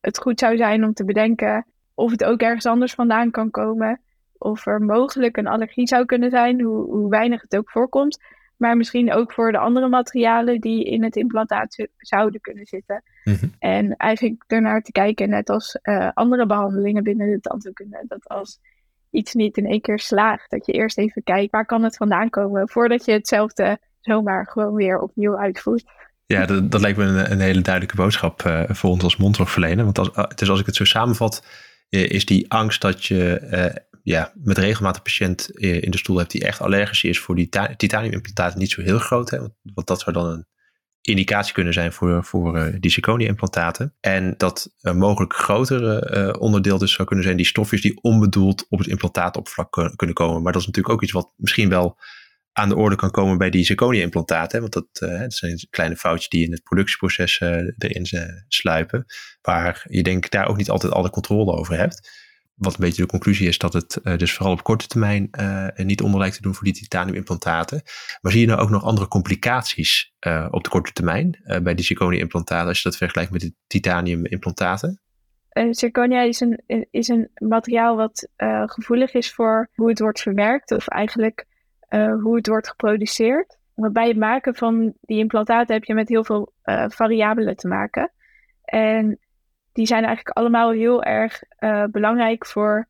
het 0.00 0.18
goed 0.18 0.38
zou 0.38 0.56
zijn 0.56 0.84
om 0.84 0.92
te 0.92 1.04
bedenken 1.04 1.66
of 1.94 2.10
het 2.10 2.24
ook 2.24 2.40
ergens 2.40 2.66
anders 2.66 2.94
vandaan 2.94 3.30
kan 3.30 3.50
komen. 3.50 4.00
Of 4.38 4.66
er 4.66 4.80
mogelijk 4.80 5.36
een 5.36 5.46
allergie 5.46 5.86
zou 5.86 6.04
kunnen 6.04 6.30
zijn, 6.30 6.60
hoe, 6.60 6.84
hoe 6.84 7.08
weinig 7.08 7.42
het 7.42 7.56
ook 7.56 7.70
voorkomt. 7.70 8.18
Maar 8.56 8.76
misschien 8.76 9.12
ook 9.12 9.32
voor 9.32 9.52
de 9.52 9.58
andere 9.58 9.88
materialen 9.88 10.60
die 10.60 10.84
in 10.84 11.02
het 11.04 11.16
implantaat 11.16 11.88
zouden 11.96 12.40
kunnen 12.40 12.66
zitten. 12.66 13.02
Mhm. 13.24 13.46
En 13.58 13.96
eigenlijk 13.96 14.44
ernaar 14.46 14.82
te 14.82 14.92
kijken, 14.92 15.28
net 15.28 15.50
als 15.50 15.78
uh, 15.82 16.10
andere 16.14 16.46
behandelingen 16.46 17.02
binnen 17.02 17.30
de 17.30 17.40
tandheelkunde. 17.40 18.04
Dat 18.08 18.28
als 18.28 18.60
iets 19.10 19.34
niet 19.34 19.56
in 19.56 19.66
één 19.66 19.80
keer 19.80 19.98
slaagt, 19.98 20.50
dat 20.50 20.66
je 20.66 20.72
eerst 20.72 20.98
even 20.98 21.22
kijkt 21.22 21.52
waar 21.52 21.66
kan 21.66 21.82
het 21.82 21.96
vandaan 21.96 22.30
komen. 22.30 22.68
Voordat 22.68 23.04
je 23.04 23.12
hetzelfde 23.12 23.78
zomaar 24.00 24.46
gewoon 24.46 24.74
weer 24.74 24.98
opnieuw 24.98 25.38
uitvoert. 25.38 25.84
Ja, 26.26 26.46
dat, 26.46 26.70
dat 26.70 26.80
lijkt 26.80 26.98
me 26.98 27.04
een, 27.04 27.30
een, 27.30 27.40
hele 27.40 27.60
duidelijke 27.60 27.96
boodschap 27.96 28.42
uh, 28.42 28.62
voor 28.68 28.90
ons 28.90 29.02
als 29.02 29.16
mondzorgverlener. 29.16 29.84
Want 29.84 29.98
als, 29.98 30.10
dus 30.34 30.50
als 30.50 30.60
ik 30.60 30.66
het 30.66 30.76
zo 30.76 30.84
samenvat, 30.84 31.46
is 31.88 32.24
die 32.24 32.50
angst 32.50 32.80
dat 32.80 33.04
je 33.04 33.82
ja, 34.02 34.32
met 34.34 34.58
regelmatig 34.58 35.02
patiënt 35.02 35.50
in 35.50 35.90
de 35.90 35.98
stoel 35.98 36.16
hebt 36.16 36.30
die 36.30 36.44
echt 36.44 36.60
allergisch 36.60 37.04
is 37.04 37.18
voor 37.18 37.34
die 37.34 37.48
titaniumimplantaten 37.76 38.58
niet 38.58 38.70
zo 38.70 38.82
heel 38.82 38.98
groot. 38.98 39.30
Hè? 39.30 39.38
Want 39.62 39.86
dat 39.86 40.00
zou 40.00 40.16
dan 40.16 40.26
een 40.26 40.46
indicatie 41.04 41.54
kunnen 41.54 41.72
zijn 41.72 41.92
voor, 41.92 42.24
voor 42.24 42.58
uh, 42.58 42.74
die 42.80 42.90
zirconia-implantaten. 42.90 43.94
En 44.00 44.34
dat 44.36 44.74
een 44.80 44.98
mogelijk 44.98 45.34
grotere 45.34 46.10
uh, 46.16 46.40
onderdeel 46.42 46.78
dus 46.78 46.92
zou 46.92 47.06
kunnen 47.08 47.24
zijn 47.24 47.36
die 47.36 47.46
stofjes 47.46 47.82
die 47.82 47.98
onbedoeld 48.02 48.66
op 48.68 48.78
het 48.78 48.88
implantaatoppervlak 48.88 49.92
kunnen 49.96 50.16
komen. 50.16 50.42
Maar 50.42 50.52
dat 50.52 50.60
is 50.60 50.66
natuurlijk 50.66 50.94
ook 50.94 51.02
iets 51.02 51.12
wat 51.12 51.32
misschien 51.36 51.68
wel 51.68 51.98
aan 52.52 52.68
de 52.68 52.76
orde 52.76 52.96
kan 52.96 53.10
komen 53.10 53.38
bij 53.38 53.50
die 53.50 53.64
zirconia-implantaten. 53.64 54.60
Want 54.60 54.72
dat, 54.72 54.86
uh, 55.02 55.20
dat, 55.20 55.34
zijn 55.34 55.66
kleine 55.70 55.96
foutjes 55.96 56.28
die 56.28 56.44
in 56.44 56.52
het 56.52 56.62
productieproces 56.62 57.40
erin 57.40 58.06
sluipen. 58.48 59.04
Waar 59.42 59.84
je 59.88 60.02
denk 60.02 60.24
ik 60.24 60.30
daar 60.30 60.48
ook 60.48 60.56
niet 60.56 60.70
altijd 60.70 60.92
alle 60.92 61.10
controle 61.10 61.52
over 61.52 61.76
hebt. 61.76 62.10
Wat 62.54 62.72
een 62.72 62.80
beetje 62.80 63.02
de 63.02 63.08
conclusie 63.08 63.48
is 63.48 63.58
dat 63.58 63.72
het 63.72 64.00
uh, 64.02 64.16
dus 64.16 64.32
vooral 64.32 64.52
op 64.52 64.62
korte 64.62 64.86
termijn 64.86 65.28
uh, 65.40 65.68
niet 65.76 66.02
onder 66.02 66.20
lijkt 66.20 66.36
te 66.36 66.42
doen 66.42 66.54
voor 66.54 66.64
die 66.64 66.72
titaniumimplantaten. 66.72 67.82
Maar 68.20 68.32
zie 68.32 68.40
je 68.40 68.46
nou 68.46 68.60
ook 68.60 68.70
nog 68.70 68.84
andere 68.84 69.08
complicaties 69.08 70.12
uh, 70.26 70.48
op 70.50 70.64
de 70.64 70.70
korte 70.70 70.92
termijn 70.92 71.42
bij 71.62 71.74
die 71.74 71.84
zirconia-implantaten 71.84 72.68
als 72.68 72.82
je 72.82 72.88
dat 72.88 72.98
vergelijkt 72.98 73.32
met 73.32 73.40
de 73.40 73.54
titaniumimplantaten? 73.66 74.98
zirconia 75.70 76.20
is 76.20 76.40
een, 76.40 76.62
is 76.90 77.08
een 77.08 77.30
materiaal 77.34 77.96
wat 77.96 78.28
gevoelig 78.66 79.14
is 79.14 79.32
voor 79.32 79.68
hoe 79.74 79.88
het 79.88 79.98
wordt 79.98 80.20
verwerkt 80.20 80.70
of 80.70 80.88
eigenlijk 80.88 81.46
hoe 82.22 82.36
het 82.36 82.46
wordt 82.46 82.68
geproduceerd. 82.68 83.58
Maar 83.74 83.92
bij 83.92 84.08
het 84.08 84.16
maken 84.16 84.54
van 84.54 84.94
die 85.00 85.18
implantaten 85.18 85.74
heb 85.74 85.84
je 85.84 85.94
met 85.94 86.08
heel 86.08 86.24
veel 86.24 86.52
variabelen 86.88 87.56
te 87.56 87.68
maken. 87.68 88.12
En 88.64 89.18
die 89.74 89.86
zijn 89.86 90.04
eigenlijk 90.04 90.36
allemaal 90.36 90.70
heel 90.70 91.02
erg 91.02 91.42
uh, 91.60 91.84
belangrijk 91.84 92.46
voor 92.46 92.88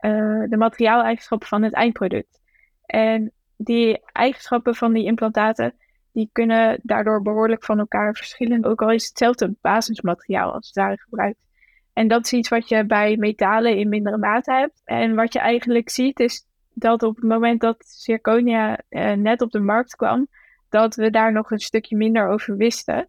uh, 0.00 0.42
de 0.48 0.56
materiaaleigenschappen 0.56 1.48
van 1.48 1.62
het 1.62 1.72
eindproduct. 1.72 2.40
En 2.86 3.32
die 3.56 4.02
eigenschappen 4.12 4.74
van 4.74 4.92
die 4.92 5.04
implantaten, 5.04 5.74
die 6.12 6.28
kunnen 6.32 6.80
daardoor 6.82 7.22
behoorlijk 7.22 7.64
van 7.64 7.78
elkaar 7.78 8.14
verschillen. 8.14 8.64
Ook 8.64 8.82
al 8.82 8.90
is 8.90 9.08
hetzelfde 9.08 9.54
basismateriaal 9.60 10.52
als 10.52 10.66
het 10.66 10.76
ware 10.76 10.98
gebruikt. 10.98 11.44
En 11.92 12.08
dat 12.08 12.24
is 12.24 12.32
iets 12.32 12.48
wat 12.48 12.68
je 12.68 12.86
bij 12.86 13.16
metalen 13.16 13.76
in 13.76 13.88
mindere 13.88 14.18
mate 14.18 14.52
hebt. 14.52 14.80
En 14.84 15.14
wat 15.14 15.32
je 15.32 15.38
eigenlijk 15.38 15.90
ziet 15.90 16.20
is 16.20 16.46
dat 16.72 17.02
op 17.02 17.16
het 17.16 17.24
moment 17.24 17.60
dat 17.60 17.84
zirconia 17.86 18.80
uh, 18.90 19.12
net 19.12 19.42
op 19.42 19.50
de 19.50 19.60
markt 19.60 19.96
kwam, 19.96 20.26
dat 20.68 20.94
we 20.94 21.10
daar 21.10 21.32
nog 21.32 21.50
een 21.50 21.58
stukje 21.58 21.96
minder 21.96 22.28
over 22.28 22.56
wisten. 22.56 23.08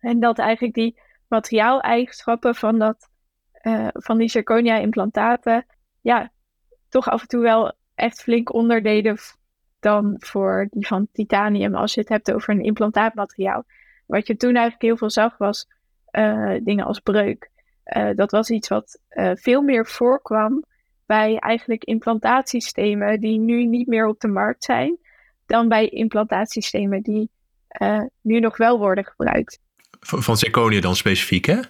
En 0.00 0.20
dat 0.20 0.38
eigenlijk 0.38 0.74
die 0.74 1.00
materiaaleigenschappen 1.32 2.54
van, 2.54 2.78
dat, 2.78 3.08
uh, 3.62 3.88
van 3.92 4.18
die 4.18 4.28
zirconia-implantaten, 4.28 5.66
ja, 6.00 6.30
toch 6.88 7.08
af 7.08 7.20
en 7.20 7.28
toe 7.28 7.42
wel 7.42 7.72
echt 7.94 8.22
flink 8.22 8.52
onderdeden 8.52 9.16
dan 9.80 10.14
voor 10.18 10.68
die 10.70 10.86
van 10.86 11.08
titanium, 11.12 11.74
als 11.74 11.94
je 11.94 12.00
het 12.00 12.08
hebt 12.08 12.32
over 12.32 12.54
een 12.54 12.64
implantaatmateriaal. 12.64 13.64
Wat 14.06 14.26
je 14.26 14.36
toen 14.36 14.52
eigenlijk 14.52 14.82
heel 14.82 14.96
veel 14.96 15.10
zag, 15.10 15.36
was 15.36 15.68
uh, 16.10 16.54
dingen 16.62 16.84
als 16.84 17.00
breuk. 17.00 17.50
Uh, 17.84 18.10
dat 18.14 18.30
was 18.30 18.50
iets 18.50 18.68
wat 18.68 19.00
veel 19.34 19.62
meer 19.62 19.86
voorkwam 19.86 20.64
bij 21.06 21.38
eigenlijk 21.38 21.84
implantaatsystemen 21.84 23.20
die 23.20 23.38
nu 23.38 23.66
niet 23.66 23.86
meer 23.86 24.06
op 24.06 24.20
de 24.20 24.28
markt 24.28 24.64
zijn, 24.64 24.98
dan 25.46 25.68
bij 25.68 25.88
implantaatsystemen 25.88 27.02
die 27.02 27.30
nu 28.20 28.40
nog 28.40 28.56
wel 28.56 28.78
worden 28.78 29.04
gebruikt. 29.04 29.60
Van 30.06 30.36
zirconia 30.36 30.80
dan 30.80 30.96
specifiek, 30.96 31.44
hè? 31.44 31.60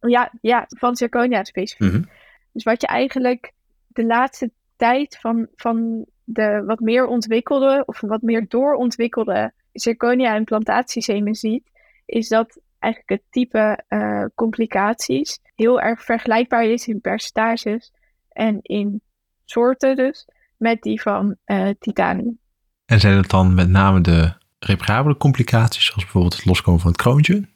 Ja, 0.00 0.32
ja 0.40 0.64
van 0.68 0.96
zirconia 0.96 1.44
specifiek. 1.44 1.88
Mm 1.88 1.94
-hmm. 1.94 2.08
Dus 2.52 2.64
wat 2.64 2.80
je 2.80 2.86
eigenlijk 2.86 3.52
de 3.86 4.04
laatste 4.04 4.50
tijd 4.76 5.18
van, 5.20 5.46
van 5.56 6.06
de 6.24 6.62
wat 6.66 6.80
meer 6.80 7.06
ontwikkelde 7.06 7.82
of 7.86 8.00
wat 8.00 8.22
meer 8.22 8.44
doorontwikkelde 8.48 9.52
zirconia-implantaatsystemen 9.72 11.34
ziet, 11.34 11.70
is 12.06 12.28
dat 12.28 12.60
eigenlijk 12.78 13.22
het 13.22 13.32
type 13.32 13.84
uh, 13.88 14.24
complicaties 14.34 15.40
heel 15.54 15.80
erg 15.80 16.04
vergelijkbaar 16.04 16.64
is 16.64 16.88
in 16.88 17.00
percentages 17.00 17.92
en 18.28 18.58
in 18.62 19.00
soorten 19.44 19.96
dus 19.96 20.28
met 20.56 20.82
die 20.82 21.00
van 21.00 21.36
uh, 21.46 21.68
titanium. 21.78 22.38
En 22.84 23.00
zijn 23.00 23.16
het 23.16 23.30
dan 23.30 23.54
met 23.54 23.68
name 23.68 24.00
de 24.00 24.32
reparabele 24.58 25.16
complicaties, 25.16 25.84
zoals 25.84 26.02
bijvoorbeeld 26.02 26.36
het 26.36 26.44
loskomen 26.44 26.80
van 26.80 26.90
het 26.90 27.00
kroontje? 27.00 27.48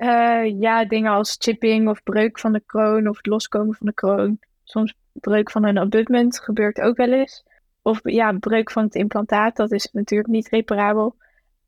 Uh, 0.00 0.60
ja, 0.60 0.84
dingen 0.84 1.12
als 1.12 1.36
chipping 1.38 1.88
of 1.88 2.02
breuk 2.02 2.38
van 2.38 2.52
de 2.52 2.62
kroon 2.66 3.08
of 3.08 3.16
het 3.16 3.26
loskomen 3.26 3.74
van 3.74 3.86
de 3.86 3.92
kroon. 3.92 4.38
Soms 4.64 4.94
breuk 5.12 5.50
van 5.50 5.64
een 5.64 5.78
abutment 5.78 6.40
gebeurt 6.40 6.80
ook 6.80 6.96
wel 6.96 7.12
eens. 7.12 7.44
Of 7.82 8.00
ja, 8.02 8.32
breuk 8.32 8.70
van 8.70 8.84
het 8.84 8.94
implantaat, 8.94 9.56
dat 9.56 9.72
is 9.72 9.88
natuurlijk 9.92 10.30
niet 10.30 10.48
reparabel. 10.48 11.16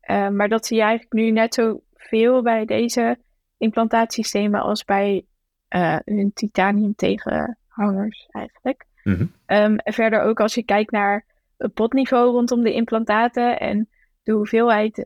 Uh, 0.09 0.29
maar 0.29 0.49
dat 0.49 0.65
zie 0.65 0.77
je 0.77 0.83
eigenlijk 0.83 1.13
nu 1.13 1.31
net 1.31 1.53
zo 1.53 1.81
veel 1.93 2.41
bij 2.41 2.65
deze 2.65 3.17
implantaatsystemen 3.57 4.61
als 4.61 4.85
bij 4.85 5.25
uh, 5.69 5.97
hun 6.05 6.31
titanium 6.33 6.95
tegenhangers 6.95 8.27
eigenlijk. 8.31 8.85
Mhm. 9.03 9.25
Ehm, 9.45 9.75
en 9.75 9.93
verder 9.93 10.21
ook 10.21 10.39
als 10.39 10.53
je 10.53 10.63
kijkt 10.63 10.91
naar 10.91 11.25
het 11.57 11.73
potniveau 11.73 12.31
rondom 12.31 12.63
de 12.63 12.73
implantaten 12.73 13.59
en 13.59 13.89
de 14.23 14.31
hoeveelheid 14.31 15.05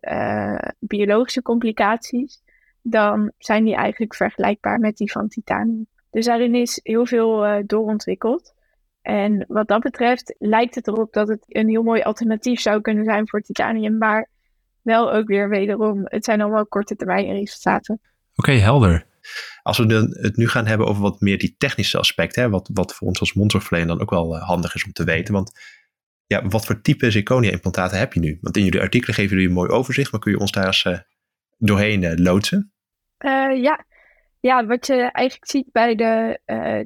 biologische 0.79 1.41
complicaties, 1.41 2.41
dan 2.89 3.31
zijn 3.37 3.63
die 3.63 3.75
eigenlijk 3.75 4.15
vergelijkbaar 4.15 4.79
met 4.79 4.97
die 4.97 5.11
van 5.11 5.27
titanium. 5.27 5.87
Dus 6.11 6.25
daarin 6.25 6.55
is 6.55 6.79
heel 6.83 7.05
veel 7.05 7.45
uh, 7.45 7.63
doorontwikkeld. 7.65 8.53
En 9.01 9.45
wat 9.47 9.67
dat 9.67 9.81
betreft 9.81 10.35
lijkt 10.37 10.75
het 10.75 10.87
erop 10.87 11.13
dat 11.13 11.27
het 11.27 11.45
een 11.47 11.69
heel 11.69 11.83
mooi 11.83 12.01
alternatief 12.01 12.59
zou 12.59 12.81
kunnen 12.81 13.05
zijn 13.05 13.27
voor 13.27 13.41
titanium, 13.41 13.97
maar 13.97 14.29
wel 14.81 15.13
ook 15.13 15.27
weer 15.27 15.49
wederom, 15.49 16.01
het 16.03 16.25
zijn 16.25 16.41
allemaal 16.41 16.67
korte 16.67 16.95
termijn 16.95 17.31
resultaten. 17.31 17.99
Oké, 18.35 18.51
helder. 18.51 19.05
Als 19.61 19.77
we 19.77 20.09
het 20.21 20.37
nu 20.37 20.47
gaan 20.47 20.65
hebben 20.65 20.87
over 20.87 21.01
wat 21.01 21.21
meer 21.21 21.37
die 21.37 21.55
technische 21.57 21.97
aspecten, 21.97 22.43
hè, 22.43 22.49
wat, 22.49 22.69
wat 22.73 22.95
voor 22.95 23.07
ons 23.07 23.19
als 23.19 23.33
mondzorgverlener 23.33 23.87
dan 23.87 24.01
ook 24.01 24.09
wel 24.09 24.35
uh, 24.35 24.43
handig 24.43 24.75
is 24.75 24.85
om 24.85 24.91
te 24.91 25.03
weten. 25.03 25.33
Want 25.33 25.51
ja, 26.25 26.47
wat 26.47 26.65
voor 26.65 26.81
type 26.81 27.11
zirconia-implantaten 27.11 27.99
heb 27.99 28.13
je 28.13 28.19
nu? 28.19 28.37
Want 28.41 28.57
in 28.57 28.63
jullie 28.63 28.81
artikelen 28.81 29.15
geven 29.15 29.31
jullie 29.31 29.47
een 29.47 29.55
mooi 29.55 29.69
overzicht, 29.69 30.11
maar 30.11 30.21
kun 30.21 30.31
je 30.31 30.39
ons 30.39 30.51
daar 30.51 30.65
eens 30.65 30.85
uh, 30.85 30.97
doorheen 31.57 32.01
uh, 32.01 32.11
loodsen? 32.15 32.71
Ja. 33.53 33.85
ja, 34.39 34.65
wat 34.65 34.87
je 34.87 34.93
eigenlijk 34.93 35.49
ziet 35.49 35.71
bij 35.71 35.95
de 35.95 36.39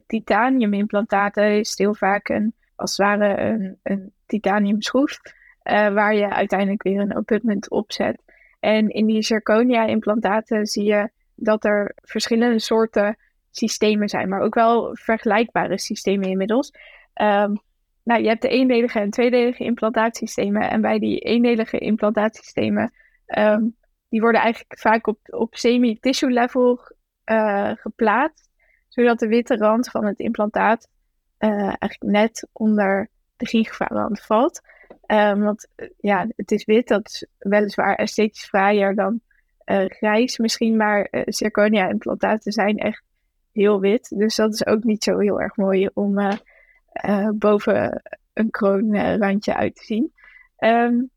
titanium-implantaten 0.08 1.60
is 1.60 1.78
heel 1.78 1.96
vaak 1.96 2.30
een, 2.30 2.54
als 2.76 2.98
ware 2.98 3.40
een, 3.40 3.80
een 3.84 4.12
titanium 4.26 4.82
schroef, 4.82 5.20
waar 5.64 6.16
je 6.16 6.30
uiteindelijk 6.30 6.84
weer 6.84 7.00
een 7.00 7.16
abutment 7.16 7.70
op 7.70 7.92
zet. 7.92 8.22
En 8.60 8.90
in 8.90 9.06
die 9.06 9.22
zirconia-implantaten 9.22 10.66
zie 10.66 10.84
je 10.84 11.10
dat 11.36 11.66
er 11.66 11.96
verschillende 12.02 12.60
soorten 12.60 13.18
systemen 13.52 14.10
zijn, 14.10 14.30
maar 14.30 14.42
ook 14.42 14.54
wel 14.54 14.90
vergelijkbare 14.94 15.80
systemen 15.80 16.30
inmiddels. 16.30 16.74
Um, 17.22 17.62
nou, 18.04 18.22
je 18.22 18.28
hebt 18.28 18.42
de 18.42 18.48
eendelige 18.48 19.00
en 19.00 19.10
tweedelige 19.10 19.64
implantaatsystemen. 19.64 20.70
En 20.70 20.82
bij 20.82 21.00
die 21.00 21.20
eendelige 21.20 21.78
implantaatsystemen, 21.78 22.94
um, 23.26 23.76
die 24.12 24.22
worden 24.22 24.42
eigenlijk 24.42 24.80
vaak 24.80 25.08
op, 25.08 25.20
op 25.30 25.56
semi-tissue 25.56 26.30
level 26.30 26.80
uh, 27.26 27.72
geplaatst, 27.76 28.50
zodat 28.88 29.20
de 29.20 29.28
witte 29.28 29.58
rand 29.58 29.90
van 29.90 30.06
het 30.06 30.20
implantaat 30.20 30.88
uh, 31.40 31.50
eigenlijk 31.52 32.02
net 32.02 32.48
onder 32.52 33.10
de 33.38 33.46
gingivarand 33.46 34.22
valt. 34.22 34.62
Um, 35.08 35.42
want 35.42 35.68
ja, 35.98 36.28
het 36.36 36.52
is 36.52 36.66
wit, 36.66 36.88
dat 36.88 37.08
is 37.08 37.26
weliswaar 37.38 37.96
esthetisch 37.96 38.46
fraaier 38.46 38.96
dan 38.96 39.22
uh, 39.66 39.86
grijs 39.88 40.38
misschien, 40.38 40.78
maar 40.78 41.08
zirconia-implantaten 41.12 42.52
zijn 42.52 42.78
echt 42.78 43.04
heel 43.52 43.80
wit. 43.80 44.18
Dus 44.18 44.36
dat 44.36 44.54
is 44.54 44.66
ook 44.66 44.84
niet 44.84 45.04
zo 45.04 45.18
heel 45.18 45.42
erg 45.42 45.56
mooi 45.56 45.90
om 45.94 46.40
boven 47.34 48.02
een 48.34 48.50
kroonrandje 48.50 49.56
uit 49.56 49.76
te 49.76 49.84
zien. 49.86 50.14
Um, 50.58 51.10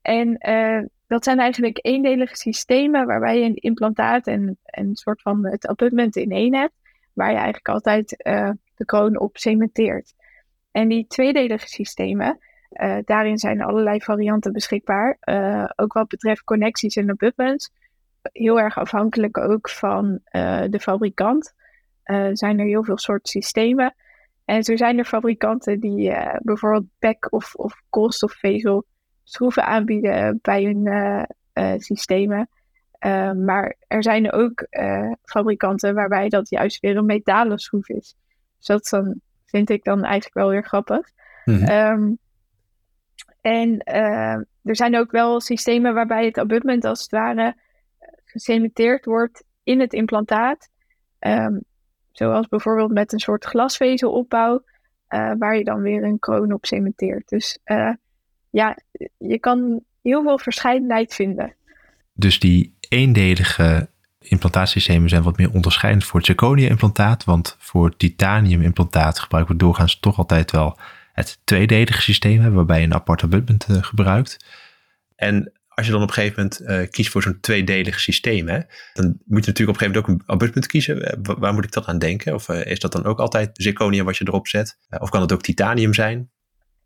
en 0.00 0.38
dat 1.10 1.24
zijn 1.24 1.38
eigenlijk 1.38 1.78
eendelige 1.82 2.36
systemen 2.36 3.06
waarbij 3.06 3.38
je 3.38 3.44
een 3.44 3.54
implantaat 3.54 4.26
en, 4.26 4.58
en 4.64 4.86
een 4.86 4.96
soort 4.96 5.22
van 5.22 5.46
het 5.46 5.66
abutment 5.66 6.16
in 6.16 6.30
één 6.30 6.54
hebt, 6.54 6.74
waar 7.12 7.28
je 7.28 7.34
eigenlijk 7.34 7.68
altijd 7.68 8.08
de 8.74 8.84
kroon 8.84 9.18
op 9.18 9.36
cementeert. 9.36 10.14
En 10.70 10.88
die 10.88 11.06
tweedelige 11.06 11.68
systemen, 11.68 12.38
uh, 12.70 12.96
daarin 13.04 13.38
zijn 13.38 13.62
allerlei 13.62 14.00
varianten 14.00 14.52
beschikbaar. 14.52 15.16
Uh, 15.24 15.70
ook 15.76 15.92
wat 15.92 16.08
betreft 16.08 16.44
connecties 16.44 16.96
en 16.96 17.10
abutments. 17.10 17.70
Heel 18.22 18.60
erg 18.60 18.78
afhankelijk 18.78 19.38
ook 19.38 19.68
van 19.68 20.20
de 20.70 20.78
fabrikant. 20.80 21.54
zijn 22.32 22.58
er 22.58 22.66
heel 22.66 22.84
veel 22.84 22.98
soorten 22.98 23.30
systemen. 23.30 23.94
En 24.44 24.64
zo 24.64 24.76
zijn 24.76 24.98
er 24.98 25.04
fabrikanten 25.04 25.80
die 25.80 26.12
bijvoorbeeld 26.38 26.86
back- 26.98 27.32
of, 27.32 27.54
of 27.54 27.82
koolstofvezel 27.88 28.84
schroeven 29.30 29.64
aanbieden 29.64 30.38
bij 30.42 30.64
hun 30.64 31.26
systemen. 31.80 32.48
maar 33.44 33.76
er 33.86 34.02
zijn 34.02 34.32
ook 34.32 34.66
fabrikanten 35.24 35.94
waarbij 35.94 36.28
dat 36.28 36.48
juist 36.48 36.80
weer 36.80 36.96
een 36.96 37.06
metalen 37.06 37.58
schroef 37.58 37.88
is. 37.88 38.16
Dus 38.56 38.66
dat 38.66 38.88
dan, 38.88 39.20
vind 39.46 39.70
ik 39.70 39.84
dan 39.84 40.02
eigenlijk 40.04 40.34
wel 40.34 40.48
weer 40.48 40.64
grappig. 40.64 41.08
Mm 41.44 41.64
-hmm. 41.64 42.18
En 43.40 43.78
er 44.62 44.76
zijn 44.76 44.96
ook 44.96 45.10
wel 45.10 45.40
systemen 45.40 45.94
waarbij 45.94 46.24
het 46.24 46.38
abutment 46.38 46.84
als 46.84 47.00
het 47.00 47.10
ware 47.10 47.56
gecementeerd 48.24 49.04
wordt 49.04 49.44
in 49.62 49.80
het 49.80 49.92
implantaat. 49.92 50.68
Um, 51.18 51.64
zoals 52.12 52.48
bijvoorbeeld 52.48 52.92
met 52.92 53.12
een 53.12 53.18
soort 53.18 53.44
glasvezelopbouw, 53.44 54.62
uh, 55.08 55.32
waar 55.38 55.56
je 55.56 55.64
dan 55.64 55.82
weer 55.82 56.04
een 56.04 56.18
kroon 56.18 56.52
op 56.52 56.66
cementeert. 56.66 57.28
Dus 57.28 57.58
uh, 57.64 57.92
ja, 58.50 58.78
je 59.18 59.38
kan 59.38 59.80
heel 60.02 60.22
veel 60.22 60.38
verscheidenheid 60.38 61.14
vinden. 61.14 61.54
Dus 62.12 62.38
die 62.38 62.76
eendelige 62.88 63.88
implantaatsystemen 64.18 65.08
zijn 65.08 65.22
wat 65.22 65.36
meer 65.36 65.52
onderscheidend 65.52 66.04
voor 66.04 66.18
het 66.18 66.26
zirconia-implantaat. 66.26 67.24
Want 67.24 67.56
voor 67.58 67.96
titanium-implantaat 67.96 69.18
gebruiken 69.18 69.54
we 69.54 69.60
doorgaans 69.60 70.00
toch 70.00 70.18
altijd 70.18 70.50
wel 70.50 70.78
het 71.12 71.38
tweedelige 71.44 72.02
systeem 72.02 72.52
waarbij 72.54 72.78
je 72.78 72.84
een 72.84 72.94
apart 72.94 73.22
abutment 73.22 73.66
uh, 73.70 73.82
gebruikt. 73.82 74.44
En 75.16 75.52
als 75.68 75.86
je 75.86 75.92
dan 75.92 76.02
op 76.02 76.08
een 76.08 76.14
gegeven 76.14 76.42
moment 76.42 76.60
uh, 76.60 76.90
kiest 76.90 77.10
voor 77.10 77.22
zo'n 77.22 77.40
tweedelig 77.40 78.00
systeem, 78.00 78.46
dan 78.46 79.18
moet 79.24 79.44
je 79.44 79.50
natuurlijk 79.50 79.58
op 79.58 79.68
een 79.68 79.74
gegeven 79.74 79.86
moment 79.86 79.96
ook 79.96 80.08
een 80.08 80.22
abutment 80.26 80.66
kiezen. 80.66 81.02
Eh, 81.02 81.34
waar 81.38 81.54
moet 81.54 81.64
ik 81.64 81.72
dan 81.72 81.86
aan 81.86 81.98
denken? 81.98 82.34
Of 82.34 82.48
is 82.48 82.78
dat 82.78 82.92
dan 82.92 83.04
ook 83.04 83.18
altijd 83.18 83.50
zirconium 83.52 84.04
wat 84.04 84.16
je 84.16 84.26
erop 84.26 84.46
zet? 84.48 84.78
of 84.98 85.10
kan 85.10 85.20
het 85.20 85.32
ook 85.32 85.42
titanium 85.42 85.94
zijn? 85.94 86.30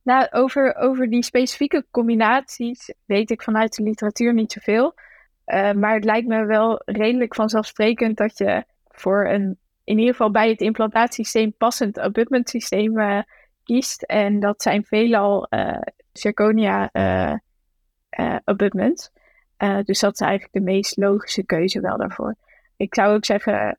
Nou, 0.04 0.26
over, 0.30 0.76
over 0.76 1.10
die 1.10 1.22
specifieke 1.22 1.86
combinaties 1.90 2.94
weet 3.04 3.30
ik 3.30 3.42
vanuit 3.42 3.76
de 3.76 3.82
literatuur 3.82 4.34
niet 4.34 4.52
zoveel. 4.52 4.94
Uh, 5.46 5.72
maar 5.72 5.94
het 5.94 6.04
lijkt 6.04 6.28
me 6.28 6.44
wel 6.44 6.82
redelijk 6.84 7.34
vanzelfsprekend 7.34 8.16
dat 8.16 8.38
je 8.38 8.64
voor 8.88 9.28
een, 9.28 9.58
in 9.84 9.98
ieder 9.98 10.12
geval 10.14 10.30
bij 10.30 10.48
het 10.48 10.60
implantaatsysteem 10.60 11.54
passend 11.56 11.98
abutment 11.98 12.48
systeem 12.48 12.98
uh, 12.98 13.22
kiest. 13.62 14.02
En 14.02 14.40
dat 14.40 14.62
zijn 14.62 14.84
veelal 14.84 15.46
uh, 15.50 15.80
zirconia 16.12 16.90
abutments. 18.44 19.10
dus 19.84 20.00
dat 20.00 20.12
is 20.12 20.20
eigenlijk 20.20 20.52
de 20.52 20.60
meest 20.60 20.96
logische 20.96 21.44
keuze 21.44 21.80
wel 21.80 21.96
daarvoor. 21.96 22.34
Ik 22.76 22.94
zou 22.94 23.14
ook 23.14 23.24
zeggen, 23.24 23.76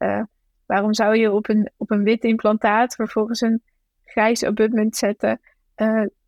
waarom 0.66 0.94
zou 0.94 1.18
je 1.18 1.32
op 1.32 1.50
een, 1.50 1.72
op 1.78 1.92
een 1.92 2.04
wit 2.04 2.24
implantaat 2.24 2.96
vervolgens 2.96 3.42
een 3.42 3.62
grijs 4.04 4.44
abutment 4.44 4.96
zetten, 4.96 5.40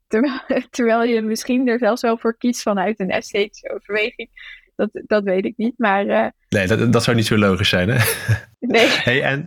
terwijl, 0.07 0.39
terwijl 0.69 1.03
je 1.03 1.21
misschien 1.21 1.67
er 1.67 1.79
zelfs 1.79 2.01
wel 2.01 2.17
voor 2.17 2.37
kiest 2.37 2.61
vanuit 2.61 2.99
een 2.99 3.09
esthetische 3.09 3.73
overweging. 3.75 4.55
Dat, 4.75 4.89
dat 4.93 5.23
weet 5.23 5.45
ik 5.45 5.57
niet, 5.57 5.73
maar... 5.77 6.33
nee, 6.49 6.67
dat, 6.67 6.93
dat 6.93 7.03
zou 7.03 7.15
niet 7.15 7.25
zo 7.25 7.37
logisch 7.37 7.69
zijn, 7.69 7.89
hè? 7.89 7.97
Nee. 8.59 8.87
Hey, 9.03 9.23
en 9.23 9.45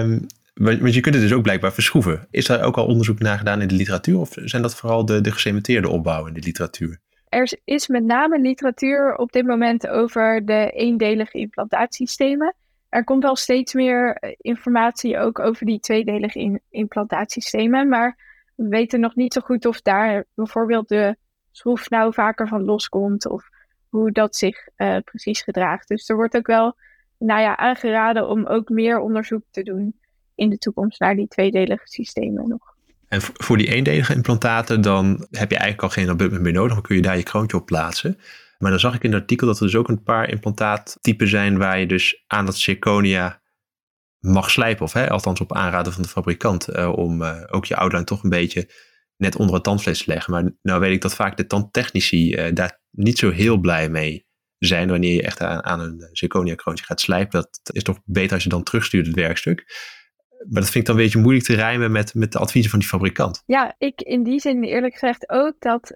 um, 0.00 0.26
want 0.54 0.94
je 0.94 1.00
kunt 1.00 1.14
het 1.14 1.24
dus 1.24 1.32
ook 1.32 1.42
blijkbaar 1.42 1.72
verschroeven. 1.72 2.26
Is 2.30 2.46
daar 2.46 2.62
ook 2.62 2.76
al 2.76 2.86
onderzoek 2.86 3.18
naar 3.18 3.38
gedaan 3.38 3.60
in 3.60 3.68
de 3.68 3.74
literatuur? 3.74 4.18
Of 4.18 4.30
zijn 4.34 4.62
dat 4.62 4.74
vooral 4.74 5.04
de, 5.04 5.20
de 5.20 5.32
gecementeerde 5.32 5.88
opbouwen 5.88 6.28
in 6.28 6.40
de 6.40 6.46
literatuur? 6.46 7.00
Er 7.28 7.58
is 7.64 7.86
met 7.86 8.04
name 8.04 8.40
literatuur 8.40 9.16
op 9.16 9.32
dit 9.32 9.46
moment 9.46 9.88
over 9.88 10.44
de 10.44 10.70
eendelige 10.70 11.38
implantaatsystemen. 11.38 12.54
Er 12.88 13.04
komt 13.04 13.22
wel 13.22 13.36
steeds 13.36 13.74
meer 13.74 14.14
eh, 14.14 14.30
informatie 14.36 15.18
ook 15.18 15.38
over 15.38 15.66
die 15.66 15.80
tweedelige 15.80 16.38
in, 16.38 16.60
implantaatsystemen. 16.70 17.88
Maar 17.88 18.16
we 18.54 18.68
weten 18.68 19.00
nog 19.00 19.14
niet 19.14 19.32
zo 19.32 19.40
goed 19.40 19.66
of 19.66 19.80
daar 19.80 20.24
bijvoorbeeld 20.34 20.88
de 20.88 21.16
schroef 21.50 21.90
nou 21.90 22.12
vaker 22.12 22.48
van 22.48 22.64
loskomt. 22.64 23.28
Of 23.28 23.48
hoe 23.88 24.12
dat 24.12 24.36
zich 24.36 24.68
uh, 24.76 24.96
precies 25.04 25.42
gedraagt. 25.42 25.88
Dus 25.88 26.08
er 26.08 26.16
wordt 26.16 26.36
ook 26.36 26.46
wel 26.46 26.76
nou 27.18 27.40
ja, 27.40 27.56
aangeraden 27.56 28.28
om 28.28 28.46
ook 28.46 28.68
meer 28.68 28.98
onderzoek 28.98 29.42
te 29.50 29.62
doen 29.62 29.94
in 30.34 30.50
de 30.50 30.58
toekomst 30.58 31.00
naar 31.00 31.16
die 31.16 31.28
tweedelige 31.28 31.86
systemen 31.86 32.48
nog. 32.48 32.74
En 33.08 33.20
voor 33.20 33.56
die 33.56 33.68
eendelige 33.68 34.14
implantaten, 34.14 34.80
dan 34.80 35.26
heb 35.30 35.50
je 35.50 35.56
eigenlijk 35.56 35.82
al 35.82 36.02
geen 36.02 36.08
abutment 36.08 36.42
meer 36.42 36.52
nodig. 36.52 36.72
Dan 36.72 36.82
kun 36.82 36.96
je 36.96 37.02
daar 37.02 37.16
je 37.16 37.22
kroontje 37.22 37.56
op 37.56 37.66
plaatsen. 37.66 38.18
Maar 38.58 38.70
dan 38.70 38.80
zag 38.80 38.94
ik 38.94 39.02
in 39.02 39.12
het 39.12 39.20
artikel 39.20 39.46
dat 39.46 39.58
er 39.58 39.66
dus 39.66 39.76
ook 39.76 39.88
een 39.88 40.02
paar 40.02 40.28
implantaattypen 40.28 41.28
zijn 41.28 41.58
waar 41.58 41.78
je 41.78 41.86
dus 41.86 42.24
aan 42.26 42.46
dat 42.46 42.56
zirconia 42.56 43.41
mag 44.22 44.50
slijpen. 44.50 44.84
Of 44.84 44.92
hè, 44.92 45.10
althans 45.10 45.40
op 45.40 45.52
aanraden 45.52 45.92
van 45.92 46.02
de 46.02 46.08
fabrikant. 46.08 46.68
Uh, 46.68 46.92
om 46.92 47.22
uh, 47.22 47.42
ook 47.50 47.64
je 47.64 47.76
outline 47.76 48.04
toch 48.04 48.22
een 48.22 48.30
beetje 48.30 48.70
net 49.16 49.36
onder 49.36 49.54
het 49.54 49.64
tandvlees 49.64 50.04
te 50.04 50.10
leggen. 50.10 50.32
Maar 50.32 50.52
nou 50.62 50.80
weet 50.80 50.92
ik 50.92 51.00
dat 51.00 51.14
vaak 51.14 51.36
de 51.36 51.46
tandtechnici 51.46 52.34
uh, 52.34 52.54
daar 52.54 52.80
niet 52.90 53.18
zo 53.18 53.30
heel 53.30 53.58
blij 53.58 53.88
mee 53.88 54.26
zijn 54.58 54.88
wanneer 54.88 55.14
je 55.14 55.22
echt 55.22 55.40
aan, 55.40 55.80
een 55.80 56.08
zirconia 56.12 56.54
kroontje 56.54 56.84
gaat 56.84 57.00
slijpen. 57.00 57.40
Dat 57.40 57.74
is 57.74 57.82
toch 57.82 57.98
beter 58.04 58.32
als 58.32 58.42
je 58.42 58.48
dan 58.48 58.62
terugstuurt 58.62 59.06
het 59.06 59.16
werkstuk. 59.16 59.64
Maar 60.28 60.62
dat 60.62 60.70
vind 60.70 60.74
ik 60.74 60.86
dan 60.86 60.96
een 60.96 61.02
beetje 61.02 61.18
moeilijk 61.18 61.44
te 61.44 61.54
rijmen 61.54 61.92
met, 61.92 62.14
met 62.14 62.32
de 62.32 62.38
adviezen 62.38 62.70
van 62.70 62.78
die 62.78 62.88
fabrikant. 62.88 63.42
Ja, 63.46 63.74
ik 63.78 64.00
in 64.00 64.22
die 64.22 64.40
zin 64.40 64.64
eerlijk 64.64 64.92
gezegd 64.92 65.28
ook 65.28 65.54
dat 65.58 65.94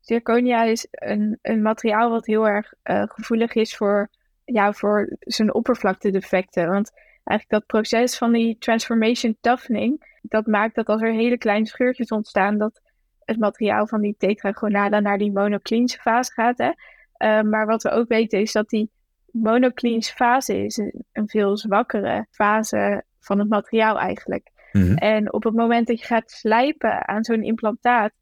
zirconia 0.00 0.64
is 0.64 0.86
een, 0.90 1.38
een 1.42 1.62
materiaal 1.62 2.10
wat 2.10 2.26
heel 2.26 2.48
erg 2.48 2.72
gevoelig 2.82 3.54
is 3.54 3.76
voor, 3.76 4.10
ja, 4.44 4.72
voor 4.72 5.16
zijn 5.18 5.54
oppervlaktedefecten. 5.54 6.68
Want 6.68 6.90
eigenlijk 7.24 7.60
dat 7.60 7.82
proces 7.82 8.18
van 8.18 8.32
die 8.32 8.58
transformation 8.58 9.36
toughening, 9.40 10.18
dat 10.22 10.46
maakt 10.46 10.74
dat 10.74 10.86
als 10.86 11.02
er 11.02 11.12
hele 11.12 11.38
kleine 11.38 11.66
scheurtjes 11.66 12.08
ontstaan, 12.08 12.58
dat 12.58 12.80
het 13.24 13.38
materiaal 13.38 13.86
van 13.86 14.00
die 14.00 14.14
tetragonada 14.18 15.00
naar 15.00 15.18
die 15.18 15.32
monoclinische 15.32 16.00
fase 16.00 16.32
gaat. 16.32 16.58
Hè? 16.58 16.70
Uh, 17.18 17.50
maar 17.50 17.66
wat 17.66 17.82
we 17.82 17.90
ook 17.90 18.08
weten 18.08 18.40
is 18.40 18.52
dat 18.52 18.68
die 18.68 18.90
monoclinische 19.30 20.14
fase 20.14 20.64
is 20.64 20.76
een, 20.76 21.04
een 21.12 21.28
veel 21.28 21.56
zwakkere 21.56 22.26
fase 22.30 23.04
van 23.20 23.38
het 23.38 23.48
materiaal 23.48 23.98
eigenlijk. 23.98 24.50
Mhm. 24.72 24.94
En 24.94 25.32
op 25.32 25.44
het 25.44 25.54
moment 25.54 25.86
dat 25.86 26.00
je 26.00 26.06
gaat 26.06 26.30
slijpen 26.30 27.08
aan 27.08 27.24
zo'n 27.24 27.42
implantaat, 27.42 28.12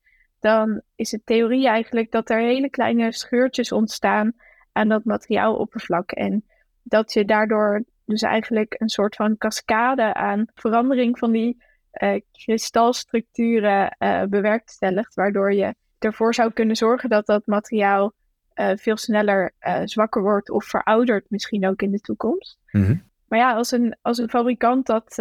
dan 0.41 0.83
is 0.95 1.11
de 1.11 1.23
theorie 1.25 1.69
eigenlijk 1.69 2.11
dat 2.11 2.31
er 2.31 2.39
hele 2.39 2.71
kleine 2.71 3.13
scheurtjes 3.13 3.73
ontstaan 3.73 4.33
aan 4.73 4.89
dat 4.89 5.05
materiaaloppervlak. 5.05 6.11
En 6.11 6.45
dat 6.83 7.13
je 7.13 7.25
daardoor 7.25 7.85
dus 8.13 8.23
eigenlijk 8.23 8.75
een 8.79 8.89
soort 8.89 9.17
van 9.17 9.39
cascade 9.39 10.15
aan 10.15 10.47
verandering 10.55 11.19
van 11.19 11.33
die 11.33 11.63
uh, 11.93 12.21
kristalstructuren 12.33 13.97
uh, 13.99 14.23
bewerkstelligt, 14.23 15.15
waardoor 15.15 15.53
je 15.53 15.75
ervoor 15.99 16.35
zou 16.35 16.53
kunnen 16.53 16.77
zorgen 16.77 17.09
dat 17.09 17.27
dat 17.27 17.47
materiaal 17.47 18.13
uh, 18.55 18.71
veel 18.75 18.97
sneller 18.97 19.53
zwakker 19.85 20.23
wordt 20.23 20.51
of 20.51 20.65
veroudert, 20.65 21.25
misschien 21.29 21.67
ook 21.67 21.83
in 21.83 21.91
de 21.91 22.01
toekomst. 22.01 22.59
Mhm. 22.71 22.97
Maar 23.29 23.39
ja, 23.39 23.55
als 23.55 23.71
een, 23.71 23.97
als 24.03 24.19
een 24.19 24.29
fabrikant 24.29 24.87
dat 24.87 25.19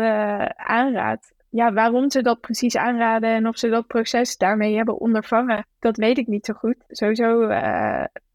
aanraadt, 0.55 1.33
ja, 1.49 1.73
waarom 1.73 2.09
ze 2.09 2.21
dat 2.21 2.39
precies 2.39 2.77
aanraden 2.77 3.29
en 3.29 3.47
of 3.47 3.57
ze 3.57 3.69
dat 3.69 3.87
proces 3.87 4.37
daarmee 4.37 4.75
hebben 4.75 4.99
ondervangen, 4.99 5.65
dat 5.79 5.97
weet 5.97 6.17
ik 6.17 6.27
niet 6.27 6.45
zo 6.45 6.53
goed. 6.53 6.75
Sowieso, 6.87 7.51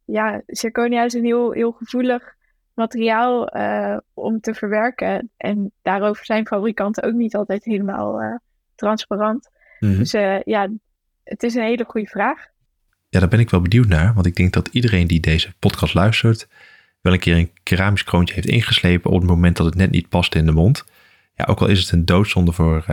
ja, 0.04 0.42
zirconia 0.46 1.04
is 1.04 1.14
een 1.14 1.24
heel, 1.24 1.52
heel 1.52 1.72
gevoelig 1.72 2.35
materiaal 2.76 3.56
uh, 3.56 3.96
om 4.14 4.40
te 4.40 4.54
verwerken. 4.54 5.30
En 5.36 5.72
daarover 5.82 6.24
zijn 6.24 6.46
fabrikanten 6.46 7.02
ook 7.02 7.14
niet 7.14 7.34
altijd 7.34 7.64
helemaal 7.64 8.22
uh, 8.22 8.34
transparant. 8.74 9.50
Mhm. 9.80 9.96
Dus 9.96 10.14
uh, 10.14 10.40
ja, 10.42 10.68
het 11.24 11.42
is 11.42 11.54
een 11.54 11.62
hele 11.62 11.84
goede 11.84 12.06
vraag. 12.06 12.46
Ja, 13.08 13.20
daar 13.20 13.28
ben 13.28 13.40
ik 13.40 13.50
wel 13.50 13.60
benieuwd 13.60 13.88
naar. 13.88 14.14
Want 14.14 14.26
ik 14.26 14.36
denk 14.36 14.52
dat 14.52 14.68
iedereen 14.68 15.06
die 15.06 15.20
deze 15.20 15.52
podcast 15.58 15.94
luistert, 15.94 16.48
wel 17.00 17.12
een 17.12 17.18
keer 17.18 17.36
een 17.36 17.52
keramisch 17.62 18.04
kroontje 18.04 18.34
heeft 18.34 18.48
ingeslepen 18.48 19.10
op 19.10 19.20
het 19.20 19.30
moment 19.30 19.56
dat 19.56 19.66
het 19.66 19.74
net 19.74 19.90
niet 19.90 20.08
past 20.08 20.34
in 20.34 20.46
de 20.46 20.52
mond. 20.52 20.84
Ja, 21.34 21.44
ook 21.44 21.60
al 21.60 21.66
is 21.66 21.80
het 21.80 21.90
een 21.90 22.04
doodzonde 22.04 22.52
voor 22.52 22.84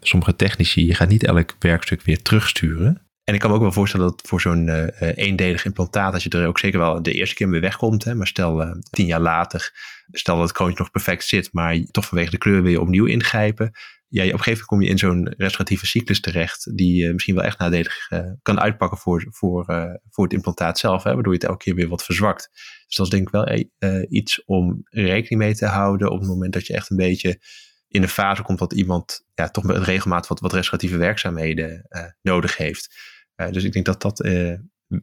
sommige 0.00 0.36
technici, 0.36 0.86
je 0.86 0.94
gaat 0.94 1.08
niet 1.08 1.24
elk 1.24 1.56
werkstuk 1.58 2.02
weer 2.02 2.22
terugsturen. 2.22 3.07
En 3.28 3.34
ik 3.34 3.40
kan 3.40 3.50
me 3.50 3.56
ook 3.56 3.62
wel 3.62 3.72
voorstellen 3.72 4.06
dat 4.06 4.26
voor 4.26 4.40
zo'n 4.40 4.66
uh, 4.66 4.86
eendelig 4.98 5.64
implantaat, 5.64 6.14
als 6.14 6.22
je 6.22 6.30
er 6.30 6.46
ook 6.46 6.58
zeker 6.58 6.78
wel 6.78 7.02
de 7.02 7.12
eerste 7.12 7.34
keer 7.34 7.48
mee 7.48 7.60
wegkomt, 7.60 8.04
hè, 8.04 8.14
maar 8.14 8.26
stel 8.26 8.62
uh, 8.62 8.70
tien 8.90 9.06
jaar 9.06 9.20
later, 9.20 9.72
stel 10.10 10.34
dat 10.34 10.44
het 10.44 10.56
kroontje 10.56 10.78
nog 10.78 10.90
perfect 10.90 11.24
zit, 11.24 11.52
maar 11.52 11.78
toch 11.90 12.06
vanwege 12.06 12.30
de 12.30 12.38
kleur 12.38 12.62
wil 12.62 12.70
je 12.70 12.80
opnieuw 12.80 13.04
ingrijpen. 13.04 13.70
Ja, 14.08 14.24
op 14.24 14.32
een 14.32 14.38
gegeven 14.38 14.50
moment 14.50 14.66
kom 14.66 14.82
je 14.82 14.88
in 14.88 14.98
zo'n 14.98 15.28
restauratieve 15.28 15.86
cyclus 15.86 16.20
terecht, 16.20 16.76
die 16.76 17.12
misschien 17.12 17.34
wel 17.34 17.44
echt 17.44 17.58
nadelig 17.58 18.08
kan 18.42 18.60
uitpakken 18.60 18.98
voor, 18.98 19.26
voor, 19.30 19.64
voor 20.10 20.24
het 20.24 20.32
implantaat 20.32 20.78
zelf, 20.78 21.02
hè, 21.02 21.14
waardoor 21.14 21.32
je 21.32 21.38
het 21.38 21.48
elke 21.48 21.64
keer 21.64 21.74
weer 21.74 21.88
wat 21.88 22.04
verzwakt. 22.04 22.48
Dus 22.86 22.96
dat 22.96 23.06
is 23.06 23.12
denk 23.12 23.26
ik 23.26 23.32
wel 23.32 23.64
iets 24.08 24.44
om 24.44 24.80
rekening 24.84 25.42
mee 25.42 25.54
te 25.54 25.66
houden 25.66 26.10
op 26.10 26.18
het 26.18 26.28
moment 26.28 26.52
dat 26.52 26.66
je 26.66 26.74
echt 26.74 26.90
een 26.90 26.96
beetje 26.96 27.40
in 27.88 28.00
de 28.00 28.08
fase 28.08 28.42
komt 28.42 28.58
dat 28.58 28.72
iemand 28.72 29.26
ja, 29.34 29.48
toch 29.48 29.64
met 29.64 29.76
regelmatig 29.76 30.28
wat, 30.28 30.40
wat 30.40 30.52
restauratieve 30.52 30.96
werkzaamheden 30.96 31.86
nodig 32.22 32.56
heeft. 32.56 33.16
Eh, 33.38 33.50
dus 33.50 33.64
ik 33.64 33.72
denk 33.72 33.84
dat 33.84 34.02
dat 34.02 34.20
eh, 34.20 34.54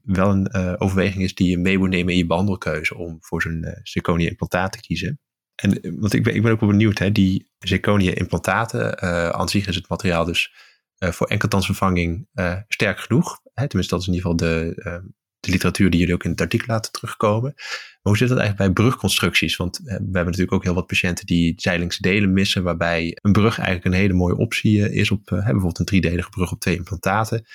wel 0.04 0.30
een 0.30 0.48
eh, 0.48 0.74
overweging 0.78 1.24
is 1.24 1.36
die 1.36 1.50
je 1.50 1.58
mee 1.58 1.78
moet 1.78 1.90
nemen 1.90 2.14
in 2.14 2.18
je 2.18 2.26
behandelkeuze 2.26 2.98
om 2.98 3.18
voor 3.20 3.42
zo'n 3.42 3.66
zirconia 3.84 4.30
implantaat 4.30 4.72
te 4.72 4.80
kiezen. 4.80 5.20
En, 5.56 6.00
want 6.00 6.14
ik 6.14 6.24
ben, 6.24 6.36
ik 6.36 6.42
ben 6.42 6.52
ook 6.52 6.60
wel 6.60 6.70
benieuwd, 6.70 6.98
hè, 6.98 7.12
die 7.12 7.50
zirconia 7.60 8.14
implantaten, 8.14 9.02
aan 9.34 9.50
zich 9.50 9.68
is 9.68 9.76
het 9.76 9.90
materiaal 9.90 10.26
dus 10.26 10.54
voor 10.98 11.28
enkeltandsvervanging 11.28 12.28
sterk 12.68 13.00
genoeg. 13.00 13.40
Hè? 13.54 13.68
Tenminste, 13.68 13.94
dat 13.94 14.02
is 14.02 14.08
in 14.08 14.14
ieder 14.14 14.32
geval 14.32 14.50
de, 14.50 14.74
de 15.40 15.52
literatuur 15.52 15.90
die 15.90 16.00
jullie 16.00 16.14
ook 16.14 16.24
in 16.24 16.32
het 16.32 16.42
artikel 16.42 16.68
laten 16.68 16.92
terugkomen. 16.92 17.54
Maar 17.56 18.00
hoe 18.02 18.18
zit 18.18 18.30
dat 18.30 18.38
eigenlijk 18.38 18.74
bij 18.74 18.84
brugconstructies? 18.84 19.56
Want 19.56 19.78
we 19.84 19.92
hebben 19.92 20.26
natuurlijk 20.26 20.54
ook 20.54 20.64
heel 20.64 20.74
wat 20.74 20.88
patiënten 20.88 21.26
die 21.26 21.54
zijlingse 21.56 22.02
delen 22.02 22.34
missen, 22.34 22.64
waarbij 22.64 23.18
een 23.22 23.32
brug 23.32 23.58
eigenlijk 23.58 23.86
een 23.88 24.02
hele 24.02 24.14
mooie 24.14 24.38
optie 24.38 24.92
is 24.94 25.12
op 25.12 25.26
bijvoorbeeld 25.26 25.80
een 25.80 25.86
driedelige 25.86 26.30
brug 26.30 26.52
op 26.52 26.60
twee 26.60 26.76
implantaten 26.76 27.46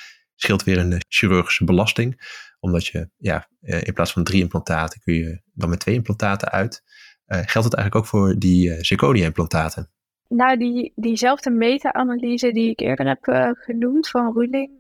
scheelt 0.43 0.65
weer 0.65 0.79
een 0.79 0.93
eh, 0.93 0.99
chirurgische 1.09 1.65
belasting. 1.65 2.39
Omdat 2.61 2.87
je 2.87 3.11
ja, 3.17 3.49
eh, 3.61 3.83
in 3.83 3.93
plaats 3.93 4.13
van 4.13 4.25
drie 4.25 4.43
implantaten 4.43 5.01
kun 5.01 5.15
je 5.15 5.41
dan 5.53 5.69
met 5.69 5.81
twee 5.81 5.95
implantaten 5.95 6.51
uit. 6.51 6.83
Uh, 7.27 7.37
geldt 7.37 7.69
het 7.69 7.75
eigenlijk 7.75 7.95
ook 7.95 8.07
voor 8.07 8.35
die 8.39 8.69
uh, 8.69 8.77
zirconia-implantaten? 8.81 9.91
Nou, 10.29 10.57
die, 10.57 10.93
diezelfde 10.95 11.51
meta-analyse 11.51 12.53
die 12.53 12.71
ik 12.71 12.81
eerder 12.81 13.07
heb 13.07 13.55
genoemd 13.59 14.09
van 14.09 14.33
Roeling 14.33 14.71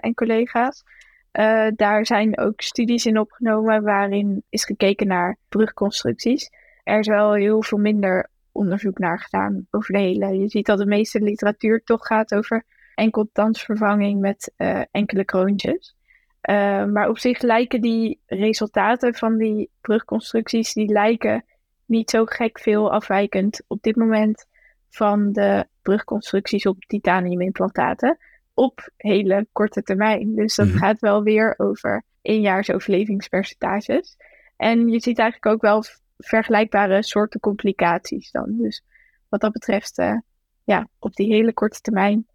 en 0.00 0.14
collega's. 0.14 0.82
daar 1.76 2.06
zijn 2.06 2.38
ook 2.38 2.60
studies 2.60 3.06
in 3.06 3.18
opgenomen 3.18 3.82
waarin 3.82 4.44
is 4.48 4.64
gekeken 4.64 5.06
naar 5.06 5.38
brugconstructies. 5.48 6.50
Er 6.82 6.98
is 6.98 7.06
wel 7.06 7.32
heel 7.32 7.62
veel 7.62 7.78
minder 7.78 8.30
onderzoek 8.52 8.98
naar 8.98 9.20
gedaan 9.20 9.66
over 9.70 9.92
de 9.94 10.00
hele. 10.00 10.38
Je 10.38 10.48
ziet 10.48 10.66
dat 10.66 10.78
de 10.78 10.86
meeste 10.86 11.20
literatuur 11.20 11.82
toch 11.84 12.06
gaat 12.06 12.34
over 12.34 12.64
enkel 13.00 13.28
dansvervanging 13.32 14.20
met 14.20 14.52
uh, 14.56 14.80
enkele 14.90 15.24
kroontjes. 15.24 15.96
Uh, 16.50 16.84
maar 16.84 17.08
op 17.08 17.18
zich 17.18 17.40
lijken 17.40 17.80
die 17.80 18.20
resultaten 18.26 19.14
van 19.14 19.36
die 19.36 19.70
brugconstructies, 19.80 20.72
die 20.72 20.92
lijken 20.92 21.44
niet 21.84 22.10
zo 22.10 22.24
gek 22.24 22.58
veel 22.58 22.92
afwijkend 22.92 23.62
op 23.66 23.82
dit 23.82 23.96
moment 23.96 24.46
van 24.88 25.32
de 25.32 25.66
brugconstructies 25.82 26.66
op 26.66 26.84
titaniumimplantaten 26.86 28.18
op 28.54 28.90
hele 28.96 29.46
korte 29.52 29.82
termijn. 29.82 30.34
Dus 30.34 30.54
dat 30.54 30.66
mhm. 30.66 30.76
gaat 30.76 31.00
wel 31.00 31.22
weer 31.22 31.54
over 31.56 32.04
éénjaars 32.22 32.70
overlevingspercentages. 32.70 34.16
En 34.56 34.88
je 34.88 35.00
ziet 35.00 35.18
eigenlijk 35.18 35.54
ook 35.54 35.62
wel 35.62 35.84
vergelijkbare 36.18 37.02
soorten 37.02 37.40
complicaties 37.40 38.30
dan. 38.30 38.56
Dus 38.56 38.84
wat 39.28 39.40
dat 39.40 39.52
betreft, 39.52 39.98
uh, 39.98 40.18
ja, 40.64 40.88
op 40.98 41.14
die 41.14 41.32
hele 41.32 41.52
korte 41.52 41.80
termijn 41.80 42.26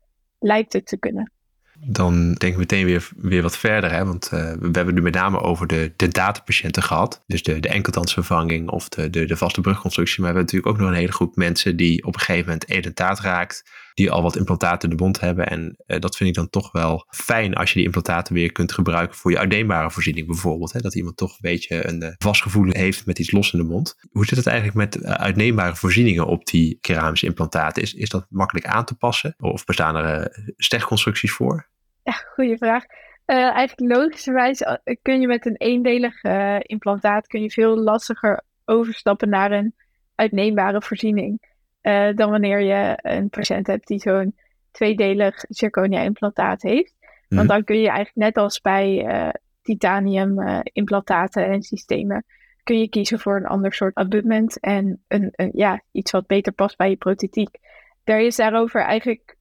lijkt 0.45 0.73
het 0.73 0.85
te 0.85 0.97
kunnen. 0.97 1.31
Dan 1.79 2.33
denk 2.33 2.53
ik 2.53 2.57
meteen 2.57 2.85
weer, 2.85 3.09
weer 3.15 3.41
wat 3.41 3.57
verder. 3.57 3.91
Hè? 3.91 4.05
Want 4.05 4.29
uh, 4.33 4.53
we 4.59 4.69
hebben 4.71 4.93
nu 4.93 5.01
met 5.01 5.13
name 5.13 5.39
over 5.39 5.67
de, 5.67 5.93
de 5.95 6.07
datapatiënten 6.07 6.83
gehad. 6.83 7.23
Dus 7.27 7.43
de, 7.43 7.59
de 7.59 7.67
enkeltandsvervanging 7.67 8.69
of 8.69 8.89
de, 8.89 9.09
de, 9.09 9.25
de 9.25 9.37
vaste 9.37 9.61
brugconstructie. 9.61 10.21
Maar 10.21 10.31
we 10.31 10.37
hebben 10.37 10.53
natuurlijk 10.53 10.71
ook 10.71 10.81
nog 10.81 10.95
een 10.95 11.01
hele 11.01 11.17
groep 11.17 11.35
mensen 11.35 11.75
die 11.75 12.05
op 12.05 12.13
een 12.13 12.19
gegeven 12.19 12.45
moment 12.45 12.69
edentaat 12.69 13.19
raakt 13.19 13.63
die 13.95 14.11
al 14.11 14.21
wat 14.21 14.35
implantaten 14.35 14.89
in 14.89 14.95
de 14.95 15.03
mond 15.03 15.19
hebben. 15.19 15.47
En 15.47 15.75
uh, 15.87 15.99
dat 15.99 16.15
vind 16.15 16.29
ik 16.29 16.35
dan 16.35 16.49
toch 16.49 16.71
wel 16.71 17.05
fijn 17.09 17.53
als 17.53 17.69
je 17.69 17.75
die 17.75 17.85
implantaten 17.85 18.33
weer 18.33 18.51
kunt 18.51 18.71
gebruiken 18.71 19.17
voor 19.17 19.31
je 19.31 19.39
uitneembare 19.39 19.91
voorziening 19.91 20.27
bijvoorbeeld. 20.27 20.73
Hè? 20.73 20.79
Dat 20.79 20.95
iemand 20.95 21.17
toch 21.17 21.31
een 21.31 21.37
beetje 21.41 21.87
een 21.87 22.03
uh, 22.03 22.09
vast 22.17 22.41
gevoel 22.41 22.69
heeft 22.71 23.05
met 23.05 23.19
iets 23.19 23.31
los 23.31 23.53
in 23.53 23.59
de 23.59 23.65
mond. 23.65 23.95
Hoe 24.11 24.25
zit 24.25 24.37
het 24.37 24.47
eigenlijk 24.47 24.77
met 24.77 24.95
uh, 24.95 25.11
uitneembare 25.11 25.75
voorzieningen 25.75 26.25
op 26.25 26.45
die 26.45 26.77
keramische 26.81 27.25
implantaten? 27.25 27.81
Is, 27.81 27.93
is 27.93 28.09
dat 28.09 28.25
makkelijk 28.29 28.65
aan 28.65 28.85
te 28.85 28.95
passen? 28.95 29.35
Of 29.37 29.65
bestaan 29.65 29.95
er 29.95 30.53
stegconstructies 30.57 31.31
voor? 31.31 31.67
Ja, 32.03 32.13
goede 32.33 32.57
vraag. 32.57 32.83
eigenlijk 33.25 33.95
logischerwijs 33.95 34.61
kun 35.01 35.21
je 35.21 35.27
met 35.27 35.45
een 35.45 35.57
eendelig 35.57 36.23
implantaat 36.61 37.27
kun 37.27 37.41
je 37.41 37.51
veel 37.51 37.77
lastiger 37.77 38.43
overstappen 38.65 39.29
naar 39.29 39.51
een 39.51 39.75
uitneembare 40.15 40.81
voorziening. 40.81 41.54
Uh, 41.85 42.15
dan 42.15 42.29
wanneer 42.29 42.61
je 42.61 42.97
een 43.01 43.29
patiënt 43.29 43.67
hebt 43.67 43.87
die 43.87 43.99
zo'n 43.99 44.35
tweedelig 44.71 45.45
zirconia-implantaat 45.49 46.61
heeft. 46.61 46.93
Want 47.27 47.41
mhm. 47.41 47.47
dan 47.47 47.63
kun 47.63 47.79
je 47.79 47.87
eigenlijk 47.87 48.15
net 48.15 48.37
als 48.37 48.61
bij 48.61 49.05
uh, 49.05 49.29
titanium-implantaten 49.61 51.45
en 51.45 51.61
systemen, 51.61 52.25
kun 52.63 52.79
je 52.79 52.89
kiezen 52.89 53.19
voor 53.19 53.35
een 53.35 53.45
ander 53.45 53.73
soort 53.73 53.95
abutment 53.95 54.59
en 54.59 55.03
een, 55.07 55.29
een, 55.35 55.51
ja, 55.53 55.81
iets 55.91 56.11
wat 56.11 56.27
beter 56.27 56.53
past 56.53 56.77
bij 56.77 56.89
je 56.89 56.95
prothetiek. 56.95 57.57
Er 58.03 58.19
is 58.19 58.35
daarover 58.35 58.81
eigenlijk 58.81 59.37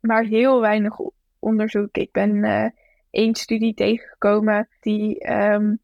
maar 0.00 0.24
heel 0.24 0.60
weinig 0.60 0.94
onderzoek. 1.38 1.96
Ik 1.96 2.12
ben 2.12 2.34
uh, 2.34 2.66
één 3.10 3.34
studie 3.34 3.74
tegengekomen 3.74 4.68
die 4.80 5.32
um, 5.32 5.78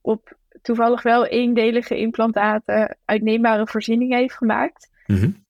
op 0.00 0.36
toevallig 0.62 1.02
wel 1.02 1.26
eendelige 1.26 1.96
implantaten 1.96 2.96
uitneembare 3.04 3.66
voorziening 3.66 4.12
heeft 4.12 4.34
gemaakt. 4.34 4.90
Mm 5.06 5.43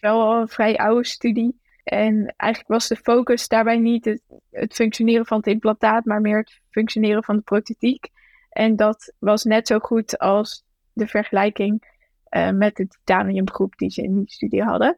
wel 0.00 0.20
al 0.20 0.40
een 0.40 0.48
vrij 0.48 0.76
oude 0.76 1.06
studie. 1.06 1.60
En 1.84 2.34
eigenlijk 2.36 2.70
was 2.70 2.88
de 2.88 2.96
focus 2.96 3.48
daarbij 3.48 3.78
niet 3.78 4.04
het, 4.50 4.74
functioneren 4.74 5.26
van 5.26 5.36
het 5.36 5.46
implantaat, 5.46 6.04
maar 6.04 6.20
meer 6.20 6.38
het 6.38 6.60
functioneren 6.70 7.24
van 7.24 7.36
de 7.36 7.42
prothetiek. 7.42 8.08
En 8.50 8.76
dat 8.76 9.12
was 9.18 9.44
net 9.44 9.66
zo 9.66 9.78
goed 9.78 10.18
als 10.18 10.64
de 10.92 11.06
vergelijking 11.06 11.96
uh, 12.30 12.50
met 12.50 12.76
de 12.76 12.88
titaniumgroep 12.88 13.76
die 13.76 13.90
ze 13.90 14.02
in 14.02 14.18
die 14.18 14.30
studie 14.30 14.62
hadden. 14.62 14.96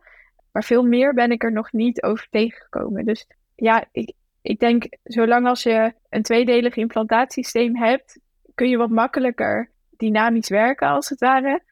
Maar 0.52 0.64
veel 0.64 0.82
meer 0.82 1.14
ben 1.14 1.30
ik 1.30 1.42
er 1.42 1.52
nog 1.52 1.72
niet 1.72 2.02
over 2.02 2.26
tegengekomen. 2.30 3.04
Dus 3.04 3.26
ja, 3.54 3.84
ik, 3.92 4.12
ik 4.42 4.58
denk, 4.58 4.86
zolang 5.04 5.46
als 5.46 5.62
je 5.62 5.94
een 6.08 6.22
tweedelig 6.22 6.76
implantaatsysteem 6.76 7.76
hebt, 7.76 8.18
kun 8.54 8.68
je 8.68 8.76
wat 8.76 8.90
makkelijker 8.90 9.70
dynamisch 9.96 10.48
werken, 10.48 10.88
als 10.88 11.08
het 11.08 11.20
ware, 11.20 11.62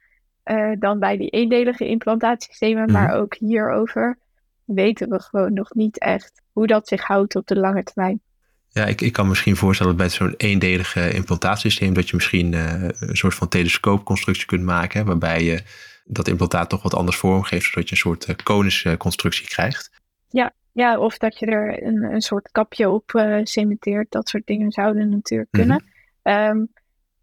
uh, 0.50 0.72
dan 0.78 0.98
bij 0.98 1.16
die 1.16 1.28
eendelige 1.28 1.88
implantaatsystemen. 1.88 2.86
Mm. 2.86 2.92
Maar 2.92 3.14
ook 3.14 3.34
hierover 3.34 4.18
weten 4.64 5.08
we 5.08 5.20
gewoon 5.20 5.52
nog 5.52 5.74
niet 5.74 5.98
echt 5.98 6.42
hoe 6.52 6.66
dat 6.66 6.88
zich 6.88 7.02
houdt 7.02 7.36
op 7.36 7.46
de 7.46 7.56
lange 7.56 7.82
termijn. 7.82 8.20
Ja, 8.68 8.84
ik, 8.84 9.00
ik 9.00 9.12
kan 9.12 9.28
misschien 9.28 9.56
voorstellen 9.56 9.96
bij 9.96 10.08
zo'n 10.08 10.34
eendelige 10.36 11.12
implantaatsysteem 11.12 11.94
dat 11.94 12.08
je 12.08 12.16
misschien 12.16 12.52
uh, 12.52 12.82
een 12.82 13.16
soort 13.16 13.34
van 13.34 13.48
telescoopconstructie 13.48 14.46
kunt 14.46 14.62
maken, 14.62 15.06
waarbij 15.06 15.44
je 15.44 15.62
dat 16.04 16.28
implantaat 16.28 16.68
toch 16.68 16.82
wat 16.82 16.94
anders 16.94 17.16
vorm 17.16 17.42
geeft, 17.42 17.64
zodat 17.64 17.88
je 17.88 17.94
een 17.94 18.00
soort 18.00 18.28
uh, 18.28 18.34
konische 18.42 18.96
constructie 18.96 19.46
krijgt. 19.46 19.90
Ja, 20.28 20.52
ja, 20.72 20.98
of 20.98 21.18
dat 21.18 21.38
je 21.38 21.46
er 21.46 21.82
een, 21.82 22.02
een 22.02 22.20
soort 22.20 22.48
kapje 22.52 22.88
op 22.88 23.10
cementeert. 23.42 24.10
Dat 24.10 24.28
soort 24.28 24.46
dingen 24.46 24.70
zouden 24.70 25.08
natuurlijk 25.08 25.50
mhm. 25.50 25.60
kunnen. 25.60 25.84
um, 26.22 26.68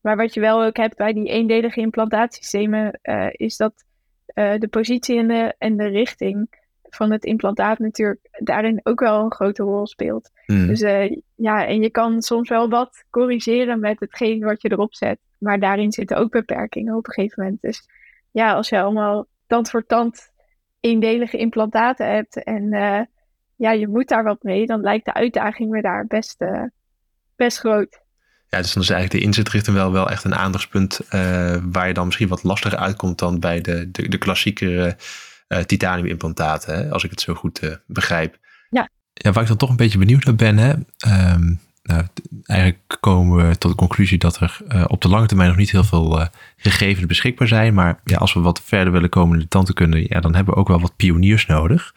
maar 0.05 0.17
wat 0.17 0.33
je 0.33 0.39
wel 0.39 0.63
ook 0.63 0.77
hebt 0.77 0.95
bij 0.95 1.13
die 1.13 1.27
eendelige 1.27 1.79
implantaatsystemen, 1.79 2.99
uh, 3.03 3.27
is 3.31 3.57
dat 3.57 3.85
uh, 4.35 4.57
de 4.57 4.67
positie 4.67 5.17
en 5.17 5.27
de, 5.27 5.55
en 5.57 5.77
de 5.77 5.87
richting 5.87 6.47
van 6.89 7.11
het 7.11 7.23
implantaat 7.23 7.79
natuurlijk 7.79 8.27
daarin 8.31 8.79
ook 8.83 8.99
wel 8.99 9.23
een 9.23 9.33
grote 9.33 9.63
rol 9.63 9.87
speelt. 9.87 10.31
Mhm. 10.45 10.67
Dus 10.67 10.79
ja, 11.35 11.65
en 11.67 11.81
je 11.81 11.89
kan 11.89 12.21
soms 12.21 12.49
wel 12.49 12.69
wat 12.69 13.05
corrigeren 13.09 13.79
met 13.79 13.99
hetgeen 13.99 14.43
wat 14.43 14.61
je 14.61 14.71
erop 14.71 14.95
zet. 14.95 15.19
Maar 15.37 15.59
daarin 15.59 15.91
zitten 15.91 16.17
ook 16.17 16.31
beperkingen 16.31 16.95
op 16.95 17.07
een 17.07 17.13
gegeven 17.13 17.43
moment. 17.43 17.61
Dus 17.61 17.89
ja, 18.31 18.53
als 18.53 18.69
je 18.69 18.81
allemaal 18.81 19.27
tand 19.47 19.69
voor 19.69 19.85
tand 19.85 20.31
eendelige 20.79 21.37
implantaten 21.37 22.11
hebt 22.11 22.43
en 22.43 22.69
ja, 23.55 23.71
je 23.71 23.87
moet 23.87 24.07
daar 24.07 24.23
wat 24.23 24.43
mee, 24.43 24.65
dan 24.65 24.81
lijkt 24.81 25.05
de 25.05 25.13
uitdaging 25.13 25.69
me 25.69 25.81
daar 25.81 26.05
best, 26.07 26.45
best 27.35 27.57
groot. 27.57 28.03
Ja, 28.55 28.61
dus 28.61 28.73
dan 28.73 28.83
is 28.83 28.89
eigenlijk 28.89 29.21
de 29.21 29.27
inzetrichting 29.27 29.75
wel, 29.75 29.91
wel 29.91 30.09
echt 30.09 30.23
een 30.23 30.35
aandachtspunt 30.35 30.99
uh, 31.05 31.11
waar 31.71 31.87
je 31.87 31.93
dan 31.93 32.05
misschien 32.05 32.27
wat 32.27 32.43
lastiger 32.43 32.77
uitkomt 32.77 33.19
dan 33.19 33.39
bij 33.39 33.61
de, 33.61 33.91
de, 33.91 34.09
de 34.09 34.17
klassiekere 34.17 34.97
uh, 35.47 35.59
titanium 35.59 36.05
implantaten, 36.05 36.91
als 36.91 37.03
ik 37.03 37.09
het 37.09 37.21
zo 37.21 37.33
goed 37.33 37.79
begrijp. 37.87 38.37
Ja. 38.69 38.89
ja. 39.13 39.31
Waar 39.31 39.41
ik 39.41 39.49
dan 39.49 39.57
toch 39.57 39.69
een 39.69 39.75
beetje 39.75 39.97
benieuwd 39.97 40.23
naar 40.23 40.35
ben, 40.35 40.57
hè, 40.57 40.71
um, 41.33 41.59
nou, 41.83 42.05
eigenlijk 42.43 42.97
komen 42.99 43.47
we 43.47 43.57
tot 43.57 43.71
de 43.71 43.77
conclusie 43.77 44.17
dat 44.17 44.39
er 44.39 44.57
op 44.87 45.01
de 45.01 45.09
lange 45.09 45.27
termijn 45.27 45.49
nog 45.49 45.57
niet 45.57 45.71
heel 45.71 45.83
veel 45.83 46.27
gegevens 46.57 47.05
beschikbaar 47.05 47.47
zijn. 47.47 47.73
Maar 47.73 47.99
ja, 48.03 48.17
als 48.17 48.33
we 48.33 48.39
wat 48.39 48.61
verder 48.63 48.93
willen 48.93 49.09
komen 49.09 49.33
in 49.33 49.41
de 49.41 49.47
tandheelkunde, 49.47 50.05
ja, 50.07 50.19
dan 50.19 50.35
hebben 50.35 50.53
we 50.53 50.59
ook 50.59 50.67
wel 50.67 50.81
wat 50.81 50.95
pioniers 50.95 51.45
nodig. 51.45 51.95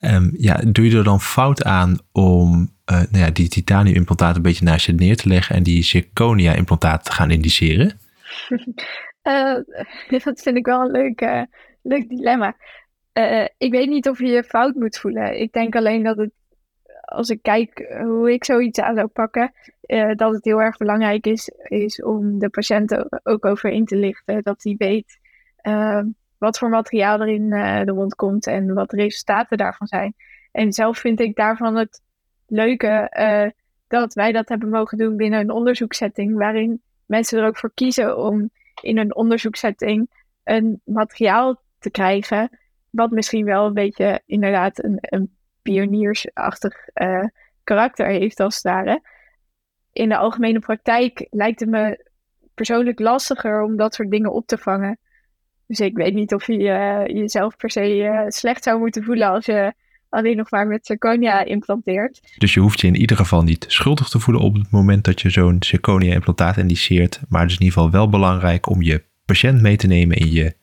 Um, 0.00 0.34
ja, 0.38 0.60
doe 0.66 0.90
je 0.90 0.96
er 0.96 1.04
dan 1.04 1.20
fout 1.20 1.64
aan 1.64 1.98
om 2.12 2.72
uh, 2.90 2.96
nou 2.96 3.24
ja, 3.24 3.30
die 3.30 3.48
titanium-implantaat 3.48 4.36
een 4.36 4.42
beetje 4.42 4.64
naast 4.64 4.86
je 4.86 4.92
neer 4.92 5.16
te 5.16 5.28
leggen 5.28 5.56
en 5.56 5.62
die 5.62 5.82
zirconia-implantaat 5.82 7.04
te 7.04 7.12
gaan 7.12 7.30
indiceren? 7.30 8.00
uh, 9.22 9.56
dat 10.24 10.42
vind 10.42 10.56
ik 10.56 10.66
wel 10.66 10.80
een 10.80 10.90
leuk, 10.90 11.20
uh, 11.20 11.42
leuk 11.82 12.08
dilemma. 12.08 12.56
ik 13.58 13.70
weet 13.70 13.88
niet 13.88 14.08
of 14.08 14.18
je 14.18 14.26
je 14.26 14.44
fout 14.44 14.74
moet 14.74 14.98
voelen. 14.98 15.40
Ik 15.40 15.52
denk 15.52 15.76
alleen 15.76 16.02
dat 16.02 16.16
het, 16.16 16.30
als 17.04 17.28
ik 17.30 17.42
kijk 17.42 17.94
hoe 18.02 18.32
ik 18.32 18.44
zoiets 18.44 18.80
aan 18.80 18.94
zou 18.94 19.06
pakken, 19.06 19.52
dat 20.16 20.32
het 20.32 20.44
heel 20.44 20.60
erg 20.60 20.76
belangrijk 20.76 21.26
is, 21.26 21.50
is 21.62 22.02
om 22.02 22.38
de 22.38 22.48
patiënt 22.48 23.04
ook 23.26 23.44
over 23.44 23.70
in 23.70 23.84
te 23.84 23.96
lichten. 23.96 24.42
Dat 24.42 24.62
hij 24.62 24.74
weet 24.78 25.18
wat 26.38 26.58
voor 26.58 26.68
materiaal 26.68 27.20
er 27.20 27.28
in 27.28 27.50
de 27.84 27.92
wond 27.92 28.14
komt 28.14 28.46
en 28.46 28.74
wat 28.74 28.90
de 28.90 28.96
resultaten 28.96 29.56
daarvan 29.56 29.86
zijn. 29.86 30.14
En 30.52 30.72
zelf 30.72 30.98
vind 30.98 31.20
ik 31.20 31.36
daarvan 31.36 31.76
het 31.76 32.00
leuke 32.50 33.16
uh, 33.18 33.50
dat 33.88 34.14
wij 34.14 34.32
dat 34.32 34.48
hebben 34.48 34.68
mogen 34.68 34.98
doen 34.98 35.16
binnen 35.16 35.40
een 35.40 35.50
onderzoekssetting, 35.50 36.36
waarin 36.36 36.82
mensen 37.06 37.38
er 37.38 37.46
ook 37.46 37.58
voor 37.58 37.74
kiezen 37.74 38.18
om 38.18 38.50
in 38.82 38.98
een 38.98 39.14
onderzoekssetting 39.14 40.10
een 40.44 40.80
materiaal 40.84 41.62
te 41.78 41.90
krijgen, 41.90 42.58
wat 42.90 43.10
misschien 43.10 43.44
wel 43.44 43.66
een 43.66 43.74
beetje 43.74 44.22
inderdaad 44.26 44.84
een, 44.84 44.98
een 45.00 45.36
pioniersachtig 45.62 46.74
uh, 46.94 47.24
karakter 47.64 48.06
heeft 48.06 48.40
als 48.40 48.62
ware. 48.62 49.02
In 49.92 50.08
de 50.08 50.16
algemene 50.16 50.58
praktijk 50.58 51.26
lijkt 51.30 51.60
het 51.60 51.68
me 51.68 52.06
persoonlijk 52.54 52.98
lastiger 52.98 53.62
om 53.62 53.76
dat 53.76 53.94
soort 53.94 54.10
dingen 54.10 54.32
op 54.32 54.46
te 54.46 54.58
vangen. 54.58 54.98
Dus 55.66 55.80
ik 55.80 55.96
weet 55.96 56.14
niet 56.14 56.34
of 56.34 56.46
je 56.46 56.58
uh, 56.58 57.06
jezelf 57.06 57.56
per 57.56 57.70
se 57.70 58.24
slecht 58.28 58.64
zou 58.64 58.78
moeten 58.78 59.04
voelen 59.04 59.28
als 59.28 59.46
je 59.46 59.74
alleen 60.10 60.36
nog 60.36 60.50
maar 60.50 60.66
met 60.66 60.86
zirconia 60.86 61.44
implanteert. 61.44 62.20
Dus 62.38 62.54
je 62.54 62.60
hoeft 62.60 62.80
je 62.80 62.86
in 62.86 62.96
ieder 62.96 63.16
geval 63.16 63.42
niet 63.42 63.64
schuldig 63.68 64.08
te 64.08 64.20
voelen 64.20 64.42
op 64.42 64.54
het 64.54 64.70
moment 64.70 65.04
dat 65.04 65.20
je 65.20 65.30
zo'n 65.30 65.56
zirconia 65.60 66.12
implantaat 66.12 66.56
indiceert. 66.56 67.20
Maar 67.28 67.40
het 67.40 67.50
is 67.50 67.56
in 67.56 67.62
ieder 67.62 67.78
geval 67.78 67.90
wel 67.92 68.08
belangrijk 68.08 68.68
om 68.68 68.82
je 68.82 69.04
patiënt 69.24 69.60
mee 69.60 69.76
te 69.76 69.86
nemen 69.86 70.16
in 70.16 70.30
je 70.32 70.54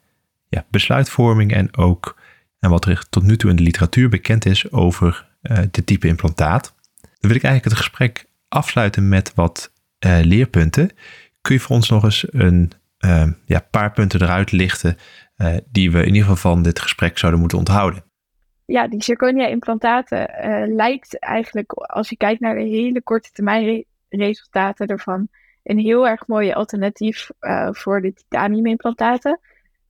ja, 0.49 0.65
besluitvorming 0.69 1.53
en 1.53 1.77
ook 1.77 2.19
en 2.60 2.69
wat 2.69 2.86
er 2.86 3.05
tot 3.10 3.23
nu 3.23 3.38
toe 3.38 3.49
in 3.49 3.55
de 3.55 3.63
literatuur 3.63 4.10
bekend 4.10 4.45
is 4.45 4.71
over 4.71 5.27
uh, 5.41 5.57
dit 5.71 5.86
type 5.86 6.07
implantaat. 6.07 6.75
Dan 7.01 7.29
wil 7.29 7.36
ik 7.36 7.43
eigenlijk 7.43 7.63
het 7.63 7.86
gesprek 7.86 8.25
afsluiten 8.47 9.10
met 9.10 9.33
wat 9.36 9.71
leerpunten. 10.21 10.91
Kun 11.41 11.55
je 11.55 11.62
voor 11.62 11.75
ons 11.75 11.89
nog 11.89 12.03
eens 12.03 12.25
een 12.29 12.71
uh, 13.05 13.27
ja, 13.45 13.60
paar 13.71 13.91
punten 13.91 14.21
eruit 14.21 14.51
lichten 14.51 14.97
die 15.71 15.91
we 15.91 15.99
in 15.99 16.13
ieder 16.13 16.29
geval 16.29 16.51
van 16.51 16.62
dit 16.62 16.79
gesprek 16.79 17.17
zouden 17.17 17.39
moeten 17.39 17.57
onthouden. 17.57 18.03
Ja, 18.67 18.88
die 18.88 19.03
zirconia-implantaten 19.03 20.30
uh, 20.30 20.75
lijkt 20.75 21.19
eigenlijk, 21.19 21.73
als 21.73 22.10
je 22.10 22.17
kijkt 22.17 22.41
naar 22.41 22.56
de 22.56 22.62
hele 22.62 23.01
korte 23.01 23.32
termijn 23.32 23.86
resultaten 24.10 24.88
ervan, 24.88 25.27
een 25.63 25.77
heel 25.77 26.08
erg 26.08 26.27
mooi 26.27 26.51
alternatief 26.51 27.30
uh, 27.39 27.69
voor 27.71 28.01
de 28.01 28.13
titanium-implantaten. 28.13 29.39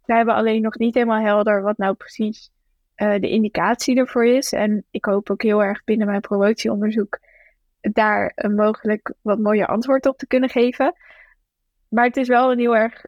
We 0.06 0.14
hebben 0.14 0.36
alleen 0.36 0.62
nog 0.62 0.78
niet 0.78 0.94
helemaal 0.94 1.26
helder 1.26 1.62
wat 1.62 1.78
nou 1.78 1.94
precies 1.94 2.52
de 2.96 3.30
indicatie 3.30 3.98
ervoor 3.98 4.26
is. 4.26 4.54
En 4.54 4.86
ik 4.92 5.06
hoop 5.06 5.30
ook 5.30 5.42
heel 5.42 5.64
erg 5.64 5.84
binnen 5.84 6.08
mijn 6.08 6.22
promotieonderzoek 6.22 7.20
daar 7.82 8.32
een 8.36 8.56
mogelijk 8.56 9.14
wat 9.22 9.40
mooier 9.40 9.68
antwoord 9.68 10.06
op 10.06 10.18
te 10.18 10.28
kunnen 10.28 10.50
geven. 10.50 10.96
Maar 11.90 12.06
het 12.06 12.18
is 12.18 12.28
wel 12.28 12.52
een 12.52 12.60
heel 12.60 12.76
erg 12.76 13.06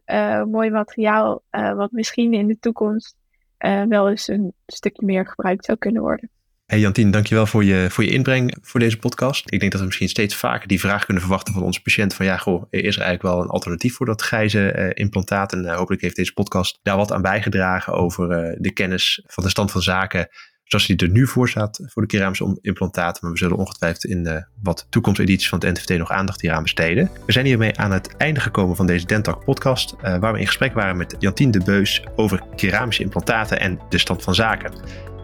mooi 0.47 0.69
materiaal, 0.69 1.43
wat 1.51 1.91
misschien 1.91 2.33
in 2.33 2.47
de 2.47 2.59
toekomst 2.59 3.17
uh, 3.65 3.83
wel 3.83 4.09
eens 4.09 4.27
een 4.27 4.53
stukje 4.65 5.05
meer 5.05 5.27
gebruikt 5.27 5.65
zou 5.65 5.77
kunnen 5.77 6.01
worden. 6.01 6.29
Hey 6.65 6.79
Jantien, 6.79 7.11
dankjewel 7.11 7.45
voor 7.45 7.63
je, 7.63 7.89
voor 7.89 8.03
je 8.03 8.11
inbreng 8.11 8.57
voor 8.61 8.79
deze 8.79 8.97
podcast. 8.97 9.51
Ik 9.51 9.59
denk 9.59 9.71
dat 9.71 9.79
we 9.79 9.87
misschien 9.87 10.09
steeds 10.09 10.35
vaker 10.35 10.67
die 10.67 10.79
vraag 10.79 11.05
kunnen 11.05 11.23
verwachten 11.23 11.53
van 11.53 11.63
onze 11.63 11.81
patiënt 11.81 12.13
van 12.13 12.25
ja, 12.25 12.37
goh, 12.37 12.63
is 12.69 12.95
er 12.95 13.01
eigenlijk 13.01 13.21
wel 13.21 13.41
een 13.41 13.49
alternatief 13.49 13.95
voor 13.95 14.05
dat 14.05 14.21
grijze 14.21 14.91
implantaat? 14.93 15.53
En 15.53 15.75
hopelijk 15.75 16.01
heeft 16.01 16.15
deze 16.15 16.33
podcast 16.33 16.79
daar 16.81 16.97
wat 16.97 17.11
aan 17.11 17.21
bijgedragen 17.21 17.93
over 17.93 18.27
de 18.59 18.73
kennis 18.73 19.23
van 19.25 19.43
de 19.43 19.49
stand 19.49 19.71
van 19.71 19.81
zaken 19.81 20.27
zoals 20.69 20.85
die 20.85 20.97
er 20.97 21.09
nu 21.09 21.27
voor 21.27 21.49
staat 21.49 21.79
voor 21.85 22.01
de 22.01 22.07
keramische 22.07 22.57
implantaten. 22.61 23.19
Maar 23.21 23.31
we 23.31 23.37
zullen 23.37 23.57
ongetwijfeld 23.57 24.05
in 24.05 24.27
uh, 24.27 24.35
wat 24.61 24.87
toekomstedities 24.89 25.49
van 25.49 25.59
het 25.59 25.71
NTFT 25.71 25.97
nog 25.97 26.11
aandacht 26.11 26.41
hieraan 26.41 26.63
besteden. 26.63 27.09
We 27.25 27.31
zijn 27.31 27.45
hiermee 27.45 27.77
aan 27.77 27.91
het 27.91 28.15
einde 28.17 28.39
gekomen 28.39 28.75
van 28.75 28.87
deze 28.87 29.05
Dentalk 29.05 29.43
podcast, 29.43 29.95
uh, 30.03 30.17
waar 30.17 30.33
we 30.33 30.39
in 30.39 30.45
gesprek 30.45 30.73
waren 30.73 30.97
met 30.97 31.15
Jantien 31.19 31.51
de 31.51 31.63
Beus 31.63 32.03
over 32.15 32.43
keramische 32.55 33.03
implantaten 33.03 33.59
en 33.59 33.79
de 33.89 33.97
stand 33.97 34.23
van 34.23 34.35
zaken. 34.35 34.71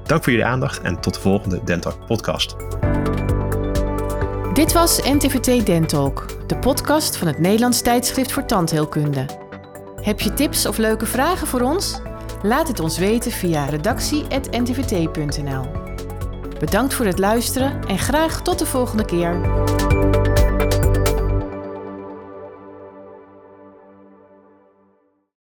Dank 0.03 0.23
voor 0.23 0.31
jullie 0.31 0.47
aandacht 0.47 0.81
en 0.81 0.99
tot 0.99 1.13
de 1.13 1.19
volgende 1.19 1.62
Dentalk 1.63 2.05
podcast. 2.05 2.55
Dit 4.53 4.73
was 4.73 5.01
NTVT 5.01 5.65
Dentalk, 5.65 6.47
de 6.47 6.58
podcast 6.58 7.17
van 7.17 7.27
het 7.27 7.39
Nederlands 7.39 7.81
tijdschrift 7.81 8.31
voor 8.31 8.45
tandheelkunde. 8.45 9.25
Heb 10.01 10.19
je 10.19 10.34
tips 10.34 10.65
of 10.65 10.77
leuke 10.77 11.05
vragen 11.05 11.47
voor 11.47 11.62
ons? 11.62 12.01
Laat 12.45 12.67
het 12.67 12.79
ons 12.79 12.97
weten 12.97 13.31
via 13.31 13.65
redactie.ntvt.nl. 13.65 15.65
Bedankt 16.60 16.93
voor 16.93 17.05
het 17.05 17.19
luisteren 17.19 17.88
en 17.88 17.99
graag 17.99 18.41
tot 18.41 18.60
de 18.60 18.65
volgende 18.65 19.05
keer. 19.05 19.41